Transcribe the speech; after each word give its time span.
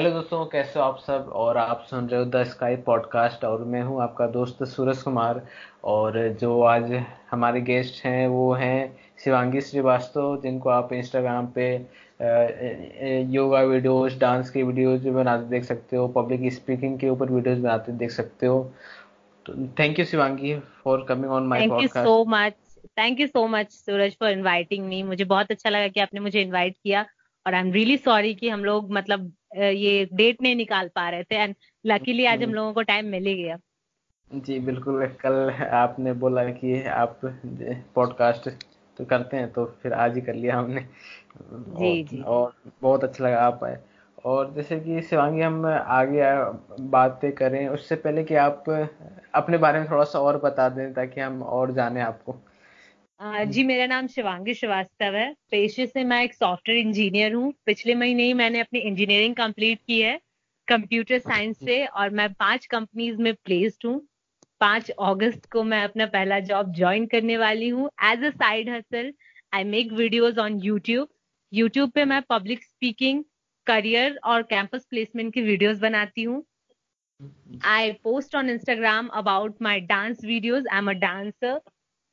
Hello 0.00 0.10
दोस्तों 0.10 0.44
कैसे 0.46 0.78
हो 0.78 0.84
आप 0.84 0.98
सब? 0.98 1.28
और 1.32 1.56
आप 1.56 1.84
सुन 1.88 2.06
रहे 2.08 2.20
हो 2.20 2.26
द 2.26 2.42
स्काई 2.42 2.76
पॉडकास्ट 2.84 3.44
और 3.44 3.64
मैं 3.72 3.82
हूँ 3.82 4.00
आपका 4.02 4.26
दोस्त 4.26 4.62
सूरज 4.66 5.02
कुमार। 5.02 5.40
और 5.84 6.16
जो 6.40 6.60
आज 6.64 6.92
हमारे 7.30 7.60
गेस्ट 7.60 8.04
हैं 8.04 8.26
वो 8.28 8.52
हैं 8.54 8.96
शिवांगी 9.24 9.60
श्रीवास्तव 9.60 10.40
जिनको 10.42 10.68
आप 10.68 10.92
इंस्टाग्राम 10.92 11.46
पे 11.58 11.66
योगा 13.34 13.60
वीडियोस 13.62 14.18
डांस 14.18 14.50
की 14.50 14.62
वीडियोस 14.62 15.00
भी 15.00 15.10
बनाते 15.10 15.48
देख 15.48 15.64
सकते 15.64 15.96
हो 15.96 16.06
पब्लिक 16.16 16.52
स्पीकिंग 16.52 16.98
के 16.98 17.08
ऊपर 17.08 17.32
वीडियोस 17.32 17.58
बनाते 17.58 17.92
देख 17.94 18.10
सकते 18.10 18.46
हो। 18.46 18.62
तो 19.46 19.66
thank 19.80 19.98
you 19.98 20.04
Shivangi 20.04 20.54
for 20.84 21.04
coming 21.08 21.32
on 21.32 21.46
my 21.46 21.68
podcast 21.68 21.96
thank 21.96 22.06
you 22.06 22.12
so 22.12 22.24
much 22.28 22.54
thank 22.98 23.20
you 23.20 23.26
so 23.26 23.46
much 23.48 23.72
Suraj 23.72 24.16
for 24.20 24.30
inviting 24.30 24.86
me 24.86 25.02
मुझे 25.02 25.24
बहुत 25.24 25.50
अच्छा 25.50 25.70
लगा 25.70 25.88
कि 25.88 26.00
आपने 26.00 26.20
मुझे 26.20 26.40
इनवाइट 26.40 26.76
किया। 26.84 27.04
और 27.46 27.54
आई 27.54 27.60
एम 27.60 27.72
रियली 27.72 27.96
सॉरी 27.98 28.34
कि 28.34 28.48
हम 28.48 28.64
लोग 28.64 28.90
मतलब 28.92 29.30
ये 29.56 30.08
डेट 30.12 30.42
नहीं 30.42 30.56
निकाल 30.56 30.88
पा 30.88 31.08
रहे 31.10 31.22
थे 31.22 31.34
एंड 31.34 31.54
लकीली 31.86 32.24
आज 32.24 32.38
हम 32.38 32.44
हम्म। 32.44 32.54
लोगों 32.54 32.72
को 32.72 32.82
टाइम 32.82 33.06
मिल 33.06 33.26
ही 33.26 33.34
गया। 33.42 33.56
जी 34.34 34.58
बिल्कुल 34.58 35.06
कल 35.06 35.50
आपने 35.72 36.12
बोला 36.12 36.44
कि 36.44 36.82
आप 36.84 37.20
पॉडकास्ट 37.94 38.48
तो 38.98 39.04
करते 39.04 39.36
हैं 39.36 39.52
तो 39.52 39.64
फिर 39.82 39.92
आज 39.92 40.14
ही 40.14 40.20
कर 40.20 40.34
लिया 40.34 40.56
हमने। 40.56 40.80
जी 40.80 42.02
और, 42.02 42.08
जी। 42.08 42.22
और 42.22 42.52
बहुत 42.82 43.04
अच्छा 43.04 43.24
लगा 43.24 43.40
आप 43.40 43.64
आए। 43.64 43.78
और 44.24 44.52
जैसे 44.54 44.80
कि 44.80 45.02
शिवांगी 45.02 45.40
हम 45.40 45.66
आगे 45.66 46.22
बातें 46.82 47.32
करें 47.32 47.68
उससे 47.68 47.96
पहले 47.96 48.24
कि 48.24 48.34
आप 48.34 48.64
अपने 49.34 49.58
बारे 49.58 49.80
में 49.80 49.90
थोड़ा 49.90 50.04
सा 50.04 50.18
और 50.18 50.38
बता 50.38 50.68
दें 50.68 50.92
ताकि 50.94 51.20
हम 51.20 51.42
और 51.42 51.72
जाने 51.72 52.00
आपको। 52.00 52.36
जी, 53.20 53.62
मेरा 53.64 53.86
नाम 53.86 54.06
शिवांगी 54.06 54.52
श्रीवास्तव 54.54 55.14
है। 55.14 55.32
पेशे 55.50 55.86
से 55.86 56.02
मैं 56.04 56.22
एक 56.24 56.34
सॉफ्टवेयर 56.34 56.78
इंजीनियर 56.80 57.32
हूँ। 57.32 57.52
पिछले 57.66 57.94
महीने 57.94 58.24
ही 58.24 58.32
मैंने 58.34 58.60
अपनी 58.60 58.78
इंजीनियरिंग 58.80 59.34
कंप्लीट 59.36 59.78
की 59.86 60.00
है 60.00 60.18
कंप्यूटर 60.68 61.18
साइंस 61.18 61.58
से 61.58 61.84
और 61.86 62.10
मैं 62.10 62.32
पाँच 62.34 62.64
कंपनीज़ 62.66 63.16
में 63.22 63.32
प्लेस्ड 63.34 63.86
हूँ। 63.86 64.00
पाँच 64.60 64.90
अगस्त 64.90 65.44
को 65.52 65.62
मैं 65.62 65.82
अपना 65.84 66.06
पहला 66.06 66.38
जॉब 66.40 66.72
ज्वाइन 66.74 67.06
करने 67.06 67.36
वाली 67.36 67.68
हूँ। 67.68 67.88
As 68.04 68.24
a 68.24 68.30
side 68.30 68.68
hustle 68.68 69.12
I 69.54 69.64
make 69.64 69.92
videos 69.92 70.38
on 70.40 70.58
YouTube 70.64 71.08
YouTube 71.52 71.90
पे 71.90 72.04
मैं 72.04 72.20
पब्लिक 72.30 72.62
स्पीकिंग 72.64 73.22
करियर 73.66 74.18
और 74.24 74.42
कैंपस 74.50 74.86
प्लेसमेंट 74.90 75.32
की 75.34 75.42
वीडियोस 75.42 75.78
बनाती 75.80 76.22
हूँ। 76.22 76.42
I 77.66 77.92
post 78.04 78.36
on 78.36 78.50
Instagram 78.50 79.08
about 79.14 79.62
my 79.62 79.80
dance 79.92 80.24
videos 80.24 80.68
I 80.68 80.78
am 80.78 80.90
a 80.90 80.94
dancer 81.00 81.60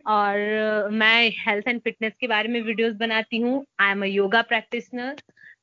और 0.08 0.90
मैं 0.92 1.30
हेल्थ 1.38 1.68
एंड 1.68 1.82
फिटनेस 1.82 2.14
के 2.20 2.28
बारे 2.28 2.50
में 2.50 2.62
वीडियोस 2.62 2.94
बनाती 2.98 3.38
हूँ। 3.42 3.64
I 3.82 3.92
am 3.92 4.02
a 4.04 4.08
yoga 4.08 4.42
practitioner 4.44 5.16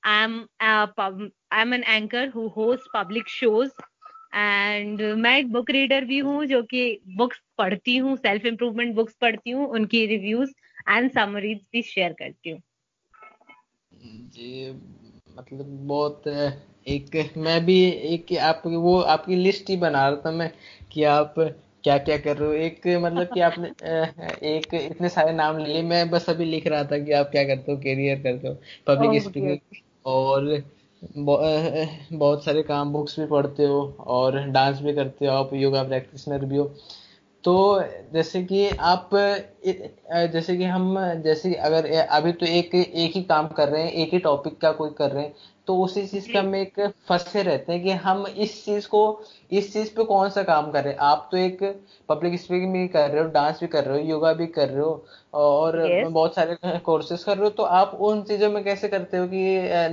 I 0.06 0.24
am 0.24 0.38
I 0.62 1.60
am 1.60 1.74
an 1.74 1.84
anchor 1.84 2.28
who 2.28 2.46
host 2.56 2.90
public 2.94 3.28
shows 3.30 3.70
and 4.34 5.02
मैं 5.18 5.36
एक 5.38 5.50
book 5.52 5.70
reader 5.70 6.04
भी 6.04 6.18
हूँ 6.18 6.44
जो 6.46 6.62
कि 6.64 7.00
बुक्स 7.16 7.40
पढ़ती 7.58 7.96
हूँ 7.96 8.16
सेल्फ 8.16 8.46
इम्प्रूवमेंट 8.46 8.94
बुक्स 8.94 9.14
पढ़ती 9.20 9.50
हूँ, 9.50 9.66
उनकी 9.68 10.04
रिव्यूज़ 10.06 10.50
एंड 10.90 11.10
समरीज 11.12 11.58
भी 11.72 11.82
शेयर 11.82 12.12
करती 12.12 12.50
हूँ। 12.50 12.60
मतलब 15.36 15.66
बहुत 15.88 16.26
एक, 16.26 17.32
मैं 17.36 17.64
भी 17.66 17.80
एक 17.84 18.32
आपकी, 18.40 18.76
वो 18.76 18.98
आपकी 19.00 19.36
लिस्ट 19.36 19.70
ही 19.70 19.76
बना 19.76 20.08
रहा 20.08 20.20
था 20.24 20.30
मैं 20.32 20.50
कि 20.92 21.04
आप 21.04 21.34
क्या 21.84 21.96
क्या 21.98 22.16
कर 22.18 22.36
रहे 22.36 22.48
हो? 22.48 22.54
एक 22.54 22.86
मतलब 22.98 23.30
कि 23.32 23.40
आपने 23.40 23.68
एक 24.48 24.74
इतने 24.74 25.08
सारे 25.08 25.32
नाम 25.32 25.58
लिए 25.58 25.82
मैं 25.82 26.08
बस 26.10 26.28
अभी 26.30 26.44
लिख 26.44 26.66
रहा 26.66 26.84
था 26.84 26.98
कि 26.98 27.12
आप 27.12 27.30
क्या 27.30 27.44
करते 27.44 27.72
हो 27.72 27.78
करियर 27.78 28.22
करते 28.22 28.48
हो 28.48 28.54
पब्लिक 28.86 29.22
स्पीकिंग 29.22 29.58
और 30.06 30.62
बहुत 31.16 32.44
सारे 32.44 32.62
काम 32.62 32.92
बुक्स 32.92 33.18
भी 33.20 33.26
पढ़ते 33.26 33.64
हो 33.64 33.80
और 34.16 34.38
डांस 34.50 34.80
भी 34.80 34.94
करते 34.94 35.26
हो 35.26 35.32
आप 35.32 35.54
योगा 35.54 35.82
प्रैक्टिशनर 35.84 36.44
भी 36.44 36.56
हो। 36.56 36.64
तो 37.44 37.54
जैसे 38.12 38.42
कि 38.44 38.68
आप 38.70 39.10
जैसे 40.32 40.56
कि 40.56 40.64
हम 40.64 40.96
जैसे 41.22 41.54
अगर 41.62 41.86
अभी 41.98 42.32
तो 42.32 42.46
एक 42.46 42.74
एक 42.74 43.16
ही 43.16 43.22
काम 43.24 43.48
कर 43.48 43.68
रहे 43.68 43.82
हैं 43.82 43.92
एक 43.92 44.12
ही 44.12 44.18
टॉपिक 44.20 44.58
का 44.60 44.72
कोई 44.72 44.90
कर 44.98 45.10
रहे 45.10 45.24
हैं 45.24 45.34
तो 45.68 45.76
उसी 45.82 46.06
चीज़ 46.06 46.32
का 46.32 46.40
हम 46.40 46.54
एक 46.56 46.80
फंसे 47.08 47.42
रहते 47.42 47.72
हैं 47.72 47.82
कि 47.82 47.90
हम 48.04 48.26
इस 48.26 48.64
चीज़ 48.64 48.86
को 48.88 49.00
इस 49.52 49.72
चीज़ 49.72 49.94
पे 49.96 50.04
कौन 50.04 50.28
सा 50.30 50.42
काम 50.42 50.70
कर 50.72 50.84
रहे 50.84 50.92
हैं? 50.92 50.98
आप 51.00 51.28
तो 51.30 51.36
एक 51.36 51.62
पब्लिक 52.08 52.38
स्पीकिंग 52.40 52.72
भी 52.72 52.86
कर 52.88 53.10
रहे 53.10 53.22
हो 53.22 53.28
डांस 53.30 53.60
भी 53.60 53.66
कर 53.66 53.84
रहे 53.84 54.00
हो 54.00 54.08
योगा 54.08 54.32
भी 54.32 54.46
कर 54.48 54.68
रहे 54.68 54.80
हो 54.80 55.04
और 55.34 55.78
yes. 55.80 56.10
बहुत 56.12 56.34
सारे 56.34 56.56
कोर्सेज 56.84 57.24
कर 57.24 57.36
रहे 57.36 57.44
हो 57.44 57.50
तो 57.50 57.62
आप 57.78 57.94
उन 58.02 58.22
चीज़ों 58.22 58.50
में 58.50 58.62
कैसे 58.64 58.88
करते 58.88 59.16
हो 59.16 59.26
कि 59.28 59.42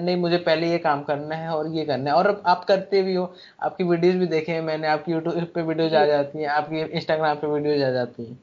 नहीं 0.04 0.16
मुझे 0.18 0.38
पहले 0.40 0.70
ये 0.72 0.78
काम 0.80 1.04
करना 1.04 1.36
है 1.36 1.50
और 1.56 1.68
ये 1.76 1.86
करना 1.86 2.10
है? 2.12 2.16
और 2.18 2.42
आप 2.48 2.66
करते 2.66 3.02
भी 3.04 3.16
हो 3.16 3.34
आपकी 3.62 3.84
वीडियोज़ 3.86 4.18
भी 4.18 4.28
देखे 4.28 4.52
हैं 4.52 4.62
मैंने 4.64 4.88
आपकी 4.88 5.12
यूट्यूब 5.12 5.44
पे 5.56 5.62
वीडियोज़ 5.64 5.96
आ 5.96 6.06
जाती 6.06 6.40
है 6.40 6.48
आपकी 6.60 6.82
इंस्टाग्राम 6.82 7.38
पे 7.38 7.48
वीडियोज़ 7.48 7.84
आ 7.84 7.92
जाती 7.92 8.26
है। 8.26 8.38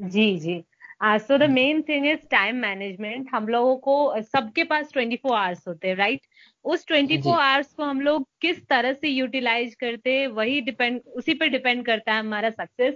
जी 0.00 0.38
जी। 0.38 0.62
So 1.00 1.36
the 1.38 1.42
main 1.50 1.82
thing 1.82 2.06
is 2.06 2.20
time 2.30 2.56
management 2.56 3.28
हम 3.32 3.48
लोगों 3.48 3.76
को 3.76 4.20
सबके 4.22 4.64
पास 4.64 4.92
24 4.92 5.16
फोर 5.16 5.36
आवर्स 5.36 5.66
होते 5.68 5.88
हैं 5.88 5.96
राइट 5.96 6.20
उस 6.64 6.84
24 6.86 7.22
फोर 7.22 7.38
आवर्स 7.40 7.72
को 7.74 7.84
हम 7.84 8.00
लोग 8.00 8.26
किस 8.40 8.66
तरह 8.68 8.92
से 8.92 9.08
यूटिलाइज 9.08 9.74
करते 9.74 10.18
हैं 10.18 10.26
वही 10.28 10.60
डिपेंड 10.60 11.00
उसी 11.16 11.34
पे 11.34 11.48
डिपेंड 11.48 11.84
करता 11.86 12.12
है 12.12 12.20
हमारा 12.20 12.50
सक्सेस 12.50 12.94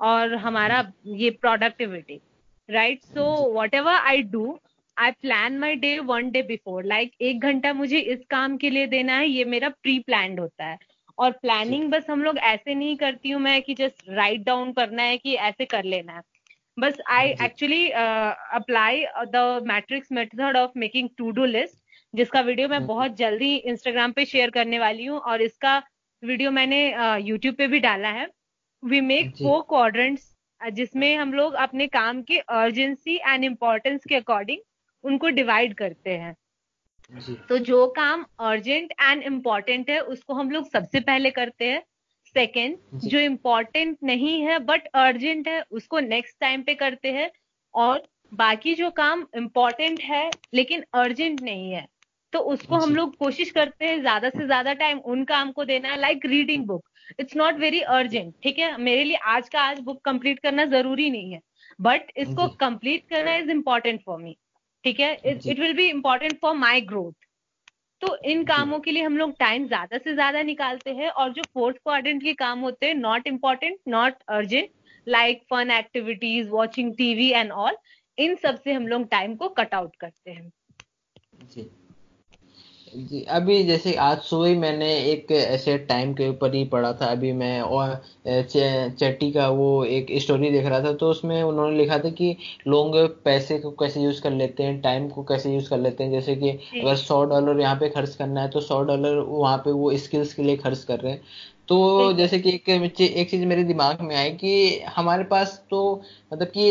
और 0.00 0.34
हमारा 0.34 0.84
ये 1.06 1.30
productivity 1.30 2.20
right 2.68 3.02
so 3.04 3.24
whatever 3.74 3.94
I 3.94 4.22
do 4.32 4.58
I 4.96 5.10
plan 5.10 5.58
my 5.58 5.74
day 5.76 5.98
one 5.98 6.30
day 6.30 6.42
before 6.42 6.84
like 6.84 7.12
एक 7.20 7.40
घंटा 7.40 7.72
मुझे 7.74 7.98
इस 7.98 8.24
काम 8.30 8.56
के 8.56 8.70
लिए 8.70 8.86
देना 8.86 9.16
है 9.18 9.28
ये 9.28 9.44
मेरा 9.44 9.68
प्री 9.82 9.98
प्लान 9.98 10.38
होता 10.38 10.64
है। 10.64 10.78
और 11.18 11.30
प्लानिंग 11.32 11.90
बस 11.90 12.06
हम 12.10 12.22
लोग 12.24 12.38
ऐसे 12.38 12.74
नहीं 12.74 12.96
करती 12.96 13.30
हूँ 13.30 13.40
मैं 13.40 13.60
कि 13.62 13.74
जस्ट 13.74 14.02
राइट 14.08 14.44
डाउन 14.44 14.72
करना 14.72 15.02
है 15.02 15.16
कि 15.18 15.34
ऐसे 15.48 15.64
कर 15.64 15.84
लेना 15.84 16.12
है। 16.12 16.22
बस 16.78 16.98
I 17.10 17.30
actually 17.42 17.88
apply 17.90 19.04
the 19.26 19.62
matrix 19.66 20.12
method 20.12 20.56
of 20.56 20.70
making 20.76 21.08
to 21.18 21.30
do 21.30 21.44
list 21.44 21.76
जिसका 22.14 22.40
वीडियो 22.40 22.68
मैं 22.68 22.86
बहुत 22.86 23.16
जल्दी 23.16 23.54
इंस्टाग्राम 23.54 24.12
पे 24.12 24.24
शेयर 24.24 24.50
करने 24.50 24.78
वाली 24.78 25.04
हूँ 25.04 25.18
और 25.18 25.42
इसका 25.42 25.76
वीडियो 26.22 26.50
मैंने 26.50 26.80
यूट्यूब 27.20 27.52
uh, 27.54 27.58
पे 27.58 27.66
भी 27.66 27.80
डाला 27.80 28.08
है। 28.08 28.26
वी 28.82 29.00
मेक 29.00 29.30
फोर 29.36 29.60
क्वाड्रेंट्स 29.68 30.28
जिसमें 30.60 31.16
हम 31.16 31.32
लोग 31.34 31.54
अपने 31.54 31.86
काम 31.88 32.22
के 32.22 32.38
अर्जेंसी 32.38 33.16
एंड 33.16 33.44
इम्पोर्टेंस 33.44 34.04
के 34.08 34.14
अकॉर्डिंग 34.14 34.58
उनको 35.04 35.28
डिवाइड 35.30 35.74
करते 35.74 36.10
हैं। 36.10 36.34
तो 37.48 37.58
जो 37.60 37.86
काम 37.96 38.24
अर्जेंट 38.40 38.92
एंड 39.00 39.22
इम्पोर्टेंट 39.22 39.90
है 39.90 40.00
उसको 40.00 40.34
हम 40.34 40.50
लोग 40.50 40.68
सबसे 40.70 41.00
पहले 41.00 41.30
करते 41.30 41.70
हैं। 41.70 41.82
सेकेंड 42.34 42.76
जो। 43.04 43.18
इम्पोर्टेंट 43.20 43.96
नहीं 44.04 44.40
है 44.42 44.58
बट 44.60 44.86
अर्जेंट 44.96 45.48
है 45.48 45.60
उसको 45.72 46.00
नेक्स्ट 46.00 46.36
टाइम 46.40 46.62
पे 46.62 46.74
करते 46.74 47.12
हैं। 47.12 47.30
और 47.74 48.02
बाकी 48.32 48.74
जो 48.74 48.90
काम 48.92 49.26
इम्पोर्टेंट 49.36 50.00
है 50.02 50.30
लेकिन 50.54 50.84
अर्जेंट 50.94 51.42
नहीं 51.42 51.70
है 51.72 51.86
तो 52.32 52.38
उसको 52.50 52.76
हम 52.76 52.94
लोग 52.96 53.16
कोशिश 53.16 53.50
करते 53.50 53.84
हैं 53.84 54.00
ज़्यादा 54.00 54.28
से 54.30 54.44
ज़्यादा 54.46 54.72
टाइम 54.74 54.98
उन 55.06 55.24
काम 55.24 55.50
को 55.52 55.64
देना 55.64 55.88
है 55.88 55.98
like 56.00 56.24
reading 56.26 56.64
book 56.66 56.88
it's 57.20 57.36
not 57.36 57.58
very 57.58 57.80
urgent 57.90 58.34
ठीक 58.42 58.58
है? 58.58 58.76
मेरे 58.78 59.02
लिए 59.04 59.16
आज 59.16 59.48
का 59.48 59.60
आज 59.62 59.80
बुक 59.80 60.00
कंप्लीट 60.04 60.38
करना 60.40 60.64
ज़रूरी 60.66 61.10
नहीं 61.10 61.32
है 61.32 61.40
बट 61.80 62.12
इसको 62.16 62.46
कंप्लीट 62.60 63.04
करना 63.10 63.34
इज़ 63.36 63.50
इम्पोर्टेंट 63.50 64.00
फॉर 64.06 64.18
मी 64.18 64.36
ठीक 64.84 65.00
है? 65.00 65.14
It 65.24 65.58
will 65.60 65.74
be 65.74 65.88
important 65.88 66.38
for 66.40 66.54
my 66.56 66.80
growth 66.82 67.12
तो 68.02 68.14
इन 68.24 68.42
कामों 68.44 68.78
के 68.80 68.90
लिए 68.90 69.02
हम 69.02 69.16
लोग 69.18 69.32
टाइम 69.38 69.66
ज़्यादा 69.66 69.98
से 69.98 70.12
ज़्यादा 70.14 70.42
निकालते 70.42 70.94
हैं 70.94 71.08
और 71.10 71.32
जो 71.32 71.42
फोर्थ 71.54 71.76
क्वाड्रेंट 71.76 72.22
के 72.22 72.32
काम 72.34 72.60
होते 72.60 72.86
हैं 72.86 72.94
not 72.94 73.26
important 73.26 73.78
not 73.88 74.14
urgent 74.28 74.70
like 75.06 75.42
fun 75.50 75.70
activities 75.70 76.48
watching 76.48 76.94
TV 76.96 77.30
and 77.30 77.52
all 77.52 77.76
इन 78.18 78.34
सबसे 78.34 78.72
हम 78.72 78.86
लोग 78.88 79.08
टाइम 79.10 79.36
को 79.36 79.48
कट 79.50 79.74
आउट 79.74 79.96
करते 79.96 80.30
हैं। 80.30 80.50
जी। 81.44 81.70
जी 82.92 83.22
अभी 83.30 83.62
जैसे 83.64 83.94
आज 83.96 84.18
सुबह 84.22 84.46
ही 84.48 84.54
मैंने 84.56 84.86
एक 85.02 85.30
ऐसे 85.32 85.76
टाइम 85.86 86.12
के 86.14 86.28
ऊपर 86.28 86.54
ही 86.54 86.64
पढ़ा 86.68 86.92
था। 86.92 87.06
अभी 87.06 87.30
मैं 87.32 87.60
और 87.60 87.94
चट्टी 88.26 89.30
का 89.32 89.48
वो 89.50 89.84
एक 89.86 90.06
स्टोरी 90.22 90.50
देख 90.50 90.66
रहा 90.66 90.80
था 90.84 90.92
तो 90.94 91.10
उसमें 91.10 91.42
उन्होंने 91.42 91.76
लिखा 91.76 91.98
था 91.98 92.10
कि 92.10 92.36
लोग 92.66 92.96
पैसे 93.24 93.58
को 93.58 93.70
कैसे 93.80 94.00
यूज़ 94.02 94.20
कर 94.22 94.30
लेते 94.32 94.62
हैं 94.62 94.80
टाइम 94.82 95.08
को 95.08 95.22
कैसे 95.24 95.52
यूज़ 95.54 95.70
कर 95.70 95.78
लेते 95.78 96.04
हैं। 96.04 96.10
जैसे 96.12 96.34
कि 96.36 96.50
अगर 96.50 96.96
सौ 96.96 97.22
डॉलर 97.24 97.60
यहाँ 97.60 97.76
पे 97.76 97.88
खर्च 97.88 98.14
करना 98.14 98.40
है 98.42 98.50
तो 98.50 98.60
सौ 98.60 98.82
डॉलर 98.82 99.18
वहाँ 99.20 99.56
पे 99.64 99.72
वो 99.72 99.96
स्किल्स 99.98 100.34
के 100.34 100.42
लिए 100.42 100.56
खर्च 100.58 100.84
कर 100.84 101.00
रहे 101.00 101.12
हैं। 101.12 101.20
तो 101.68 102.12
जैसे 102.12 102.38
कि 102.40 102.50
एक 102.50 102.68
एक 103.00 103.30
चीज़ 103.30 103.44
मेरे 103.46 103.64
दिमाग 103.64 104.00
में 104.02 104.14
आई 104.16 104.30
कि 104.34 104.78
हमारे 104.96 105.24
पास 105.24 105.56
तो 105.70 105.82
मतलब 106.32 106.48
कि 106.48 106.70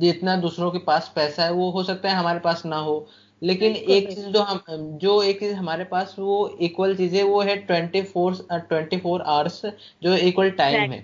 जितना 0.00 0.36
दूसरों 0.36 0.70
के 0.70 0.78
पास 0.86 1.12
पैसा 1.16 1.44
है 1.44 1.52
वो 1.52 1.70
हो 1.70 1.82
सकता 1.84 2.08
है 2.10 2.14
हमारे 2.16 2.38
पास 2.40 2.62
ना 2.66 2.76
हो। 2.78 3.06
लेकिन 3.42 3.76
एक 3.76 4.08
चीज़ 4.08 4.26
जो 4.28 4.40
हम 4.42 4.60
जो 4.98 5.22
एक 5.22 5.40
चीज़ 5.40 5.54
हमारे 5.54 5.84
पास 5.84 6.14
वो 6.18 6.48
इक्वल 6.62 6.96
चीज़ 6.96 7.14
है 7.16 7.22
वो 7.22 7.40
है 7.42 7.56
twenty 7.56 8.02
four 8.02 8.34
twenty 8.52 8.96
four 8.98 9.22
hours 9.22 9.64
जो 10.02 10.14
इक्वल 10.16 10.50
टाइम 10.50 10.92
है। 10.92 11.00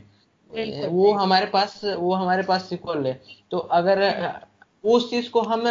वो 0.89 1.13
हमारे 1.13 1.47
पास 1.47 1.81
वो 1.85 2.13
हमारे 2.15 2.43
पास 2.43 2.73
इक्वल 2.73 3.07
है। 3.07 3.21
तो 3.51 3.59
अगर 3.59 4.03
उस 4.85 5.11
चीज़ 5.11 5.31
को 5.31 5.41
हम 5.43 5.65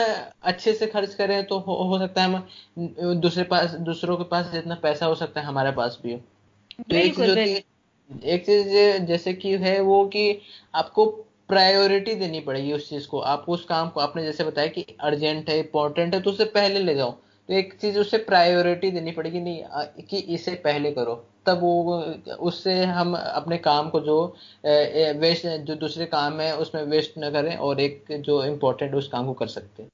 अच्छे 0.44 0.74
से 0.74 0.88
खर्च 0.88 1.14
करें 1.14 1.46
तो 1.48 1.60
हो, 1.60 1.75
हो 1.75 2.00
सकता 2.00 2.24
है 2.24 2.34
हम 2.34 3.20
दूसरे 3.22 3.44
पास 3.44 3.72
दूसरों 3.81 4.18
के 4.18 4.24
पास 4.24 4.52
जितना 4.52 4.75
पैसा 4.75 5.06
हो 5.06 5.16
सकता 5.16 5.42
है 5.42 5.48
हमारे 5.48 5.72
पास 5.72 6.00
भी 6.04 6.13
हो। 6.13 6.20
तो 6.90 6.96
एक 6.96 7.16
चीज़ 7.16 7.38
एक 8.25 8.46
चीज़ 8.46 9.04
जैसे 9.06 9.34
कि 9.34 9.56
है 9.58 9.80
वो 9.81 10.06
कि 10.08 10.40
आपको 10.75 11.06
प्रायोरिटी 11.50 12.14
देनी 12.16 12.40
पड़ेगी 12.40 12.74
उस 12.74 12.90
चीज़ 12.90 13.08
को। 13.08 13.20
आप 13.20 13.46
उस 13.50 13.64
काम 13.66 13.90
को 13.90 14.00
आपने 14.00 14.24
जैसे 14.24 14.44
बताया 14.44 14.68
कि 14.68 14.86
अर्जेंट 15.02 15.50
है 15.50 15.58
इंपॉर्टेंट 15.60 16.14
है 16.16 16.22
तो 16.22 16.30
उससे 16.32 16.46
पहले 16.56 16.80
ले 16.80 16.96
जाओ। 16.96 17.12
तो 17.12 17.54
एक 17.54 17.74
चीज़ 17.82 18.00
उससे 18.00 18.18
प्रायोरिटी 18.24 18.92
देनी 18.92 19.12
पड़ेगी 19.12 19.40
नहीं 19.40 20.04
कि 20.04 20.18
इसे 20.36 20.56
पहले 20.64 20.92
करो। 20.92 21.16
तब 21.46 21.60
वो 21.62 22.02
उससे 22.42 22.74
हम 22.86 23.16
अपने 23.18 23.58
काम 23.58 23.90
को 23.90 24.00
जो 24.00 24.18
वेस्ट 25.22 25.48
जो 25.48 25.76
दूसरे 25.76 26.06
काम 26.06 26.40
है 26.42 26.56
उसमें 26.58 26.84
वेस्ट 26.86 27.14
न 27.20 27.32
करें 27.32 27.56
और 27.58 27.80
एक 27.80 28.12
जो 28.22 28.44
इम्पोर्टेंट 28.46 28.96
उस 28.96 29.08
काम 29.08 29.26
को 29.26 29.34
कर 29.34 29.48
सकते 29.48 29.84
हैं। 29.84 29.90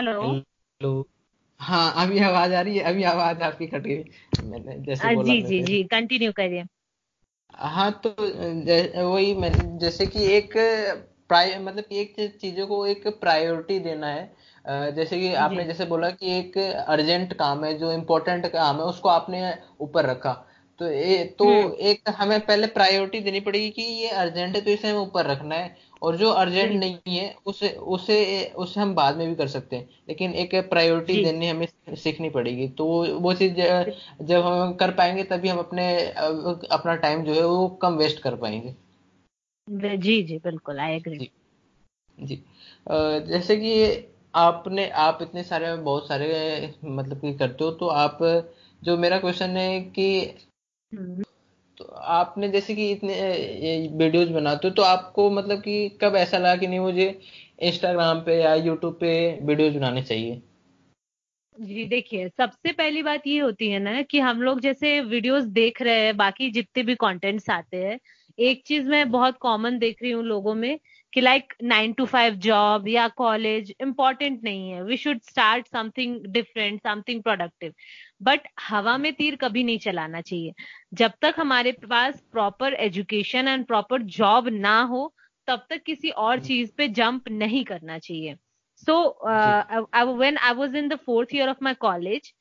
हेलो 0.00 0.30
हेलो 0.30 1.06
हाँ 1.60 1.92
अभी 2.04 2.18
आवाज़ 2.20 2.52
आ 2.54 2.60
रही 2.60 2.78
है 2.78 2.84
अभी 2.84 3.02
आवाज़ 3.04 3.42
आपकी 3.42 3.66
कट 3.66 3.82
गई। 3.82 4.04
मैंने 4.44 4.78
जैसे 4.86 5.08
बोला 5.08 5.34
जी 5.34 5.40
जी 5.42 5.62
जी 5.62 5.82
कंटिन्यू 5.84 6.32
करिए। 6.32 6.64
हाँ 7.56 7.90
तो 8.06 8.10
वही 9.10 9.34
जैसे 9.78 10.06
कि 10.06 10.24
एक 10.34 10.52
प्राय 11.28 11.58
मतलब 11.58 11.92
एक 11.92 12.14
चीज़ों 12.40 12.66
को 12.66 12.84
एक 12.86 13.06
प्रायोरिटी 13.20 13.78
देना 13.80 14.06
है। 14.06 14.94
जैसे 14.94 15.18
कि 15.20 15.32
आपने 15.34 15.64
जैसे 15.64 15.84
बोला 15.84 16.10
कि 16.10 16.38
एक 16.38 16.58
अर्जेंट 16.88 17.32
काम 17.34 17.64
है 17.64 17.72
जो 17.78 17.92
इम्पोर्टेंट 17.92 18.46
काम 18.52 18.76
है 18.76 18.84
उसको 18.84 19.08
आपने 19.08 19.52
ऊपर 19.80 20.06
रखा। 20.06 20.32
तो 20.80 20.90
ये 20.90 21.24
तो 21.38 21.44
हम्म। 21.44 21.72
एक 21.88 22.08
हमें 22.08 22.40
पहले 22.40 22.66
प्रायोरिटी 22.66 23.20
देनी 23.20 23.40
पड़ेगी 23.40 23.70
कि 23.70 23.82
ये 23.82 24.08
अर्जेंट 24.08 24.56
है 24.56 24.60
तो 24.62 24.70
इसे 24.70 24.88
हमें 24.88 25.00
ऊपर 25.00 25.26
रखना 25.26 25.54
है 25.54 25.76
और 26.02 26.16
जो 26.16 26.30
अर्जेंट 26.30 26.72
नहीं 26.72 27.16
है 27.16 27.34
उसे 27.46 27.68
उसे 27.68 28.44
उसे 28.56 28.80
हम 28.80 28.94
बाद 28.94 29.16
में 29.16 29.28
भी 29.28 29.34
कर 29.34 29.48
सकते 29.48 29.76
हैं। 29.76 29.88
लेकिन 30.08 30.34
एक 30.34 30.54
प्रायोरिटी 30.70 31.24
देनी 31.24 31.48
हमें 31.48 31.66
सीखनी 31.96 32.30
पड़ेगी। 32.30 32.68
तो 32.68 32.86
वो 33.20 33.32
चीज़ 33.34 33.54
जब 34.22 34.42
हम 34.42 34.74
कर 34.74 34.90
पाएँगे 34.90 35.22
तभी 35.24 35.48
हम 35.48 35.58
अपने 35.58 35.86
अपना 36.70 36.94
टाइम 36.96 37.24
जो 37.24 37.34
है 37.34 37.46
वो 37.46 37.68
कम 37.82 37.94
वेस्ट 37.94 38.22
कर 38.22 38.36
पाएँगे। 38.36 38.74
जी 39.96 40.22
जी 40.22 40.36
बिल्कुल 40.38 40.80
आई 40.80 40.96
एग्री 40.96 41.18
जी, 41.18 41.30
जी। 42.18 42.42
जैसे 43.26 43.56
कि 43.56 44.12
आपने 44.34 44.88
आप 44.88 45.18
इतने 45.22 45.42
सारे 45.42 45.74
बहुत 45.76 46.08
सारे 46.08 46.74
मतलब 46.84 47.20
कि 47.20 47.32
करते 47.34 47.64
हो 47.64 47.70
तो 47.70 47.86
आप 47.86 48.18
जो 48.82 48.96
मेरा 48.96 49.18
क्वेश्चन 49.18 49.56
है 49.56 49.80
कि 49.80 50.20
हम्म। 50.20 50.44
तो 51.78 51.84
आपने 52.10 52.48
जैसे 52.48 52.74
कि 52.74 52.90
इतने 52.92 53.14
वीडियोज़ 53.98 54.32
बनाते 54.32 54.68
हो 54.68 54.74
तो 54.74 54.82
आपको 54.82 55.28
मतलब 55.30 55.60
कि 55.60 55.88
कब 56.02 56.16
ऐसा 56.16 56.38
लगा 56.38 56.56
कि 56.56 56.66
नहीं 56.66 56.80
मुझे 56.80 57.08
इंस्टाग्राम 57.62 58.20
पे 58.20 58.40
या 58.42 58.54
यूट्यूब 58.54 58.94
पे 59.00 59.12
वीडियोज़ 59.42 59.76
बनाने 59.78 60.02
चाहिए? 60.02 60.42
जी, 61.58 61.84
देखिए, 61.84 62.28
सबसे 62.30 62.72
पहली 62.72 63.02
बात 63.02 63.26
ये 63.26 63.38
होती 63.40 63.68
है 63.70 63.78
ना 63.78 64.00
कि 64.02 64.18
हम 64.20 64.40
लोग 64.42 64.60
जैसे 64.60 65.00
वीडियोस 65.02 65.44
देख 65.52 65.80
रहे 65.82 66.00
हैं, 66.00 66.16
बाकी 66.16 66.50
जितने 66.50 66.82
भी 66.82 66.94
कंटेंट्स 66.94 67.48
आते 67.50 67.76
हैं, 67.76 67.98
एक 68.38 68.62
चीज़ 68.66 68.88
मैं 68.88 69.10
बहुत 69.10 69.36
कॉमन 69.40 69.78
देख 69.78 70.02
रही 70.02 70.10
हूँ 70.12 70.24
लोगों 70.24 70.54
में 70.54 70.78
कि 71.12 71.20
like 71.20 71.54
nine 71.64 71.92
to 71.92 72.04
five 72.06 72.34
job 72.46 72.88
या 72.88 73.06
कॉलेज 73.16 73.72
इंपॉर्टेंट 73.82 74.42
नहीं 74.44 74.70
है। 74.70 74.82
We 74.84 74.96
should 74.96 75.20
start 75.22 75.68
something 75.68 76.20
different 76.28 76.80
something 76.82 77.22
productive 77.22 77.72
but 78.20 78.48
हवा 78.60 78.96
में 78.98 79.12
तीर 79.14 79.36
कभी 79.36 79.62
नहीं 79.64 79.78
चलाना 79.78 80.20
चाहिए। 80.20 80.52
जब 80.94 81.12
तक 81.22 81.34
हमारे 81.38 81.72
पास 81.90 82.20
proper 82.32 82.74
education 82.74 83.48
and 83.48 83.66
proper 83.66 84.02
job 84.18 84.48
ना 84.52 84.80
हो 84.82 85.12
तब 85.48 85.66
तक 85.70 85.82
किसी 85.86 86.10
और 86.10 86.40
चीज़ 86.44 86.70
पे 86.76 86.88
जंप 86.88 87.28
नहीं 87.30 87.64
करना 87.64 87.98
चाहिए। 87.98 88.36
So 88.82 88.98
when 89.26 90.36
I 90.36 90.54
was 90.54 90.76
in 90.76 90.88
the 90.88 90.96
fourth 91.06 91.34
year 91.34 91.48
of 91.48 91.58
my 91.62 91.74
college 91.80 92.32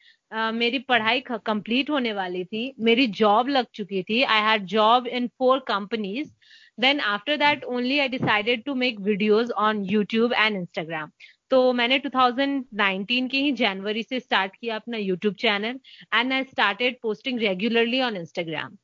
मेरी 0.54 0.80
पढ़ाई 0.89 1.24
कंप्लीट 1.30 1.89
होने 1.89 2.13
वाली 2.13 2.44
थी। 2.45 2.74
मेरी 2.80 3.07
जॉब 3.19 3.48
लग 3.50 3.66
चुकी 3.74 4.04
थी। 4.04 4.22
I 4.24 4.42
had 4.42 4.66
job 4.68 5.07
in 5.07 5.27
four 5.39 5.60
companies 5.68 6.31
then 6.77 7.00
after 7.10 7.36
that 7.38 7.62
only 7.74 7.98
i 8.01 8.06
decided 8.13 8.63
to 8.63 8.74
make 8.80 8.98
videos 9.04 9.51
on 9.66 9.77
youtube 9.92 10.33
and 10.38 10.57
instagram. 10.57 11.12
तो 11.51 11.74
मैंने 11.74 12.00
2019 12.00 13.30
के 13.30 13.38
ही 13.38 13.51
जनवरी 13.51 14.03
से 14.03 14.19
स्टार्ट 14.19 14.56
किया 14.56 14.75
अपना 14.75 14.97
YouTube 14.97 15.36
channel 15.36 15.80
and 16.13 16.33
I 16.33 16.44
started 16.44 16.97
posting 17.01 17.39
regularly 17.39 18.01
on 18.01 18.18
Instagram 18.18 18.77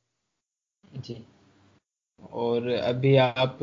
जी। 0.84 1.16
और 2.32 2.68
अभी 2.68 3.16
आप 3.16 3.62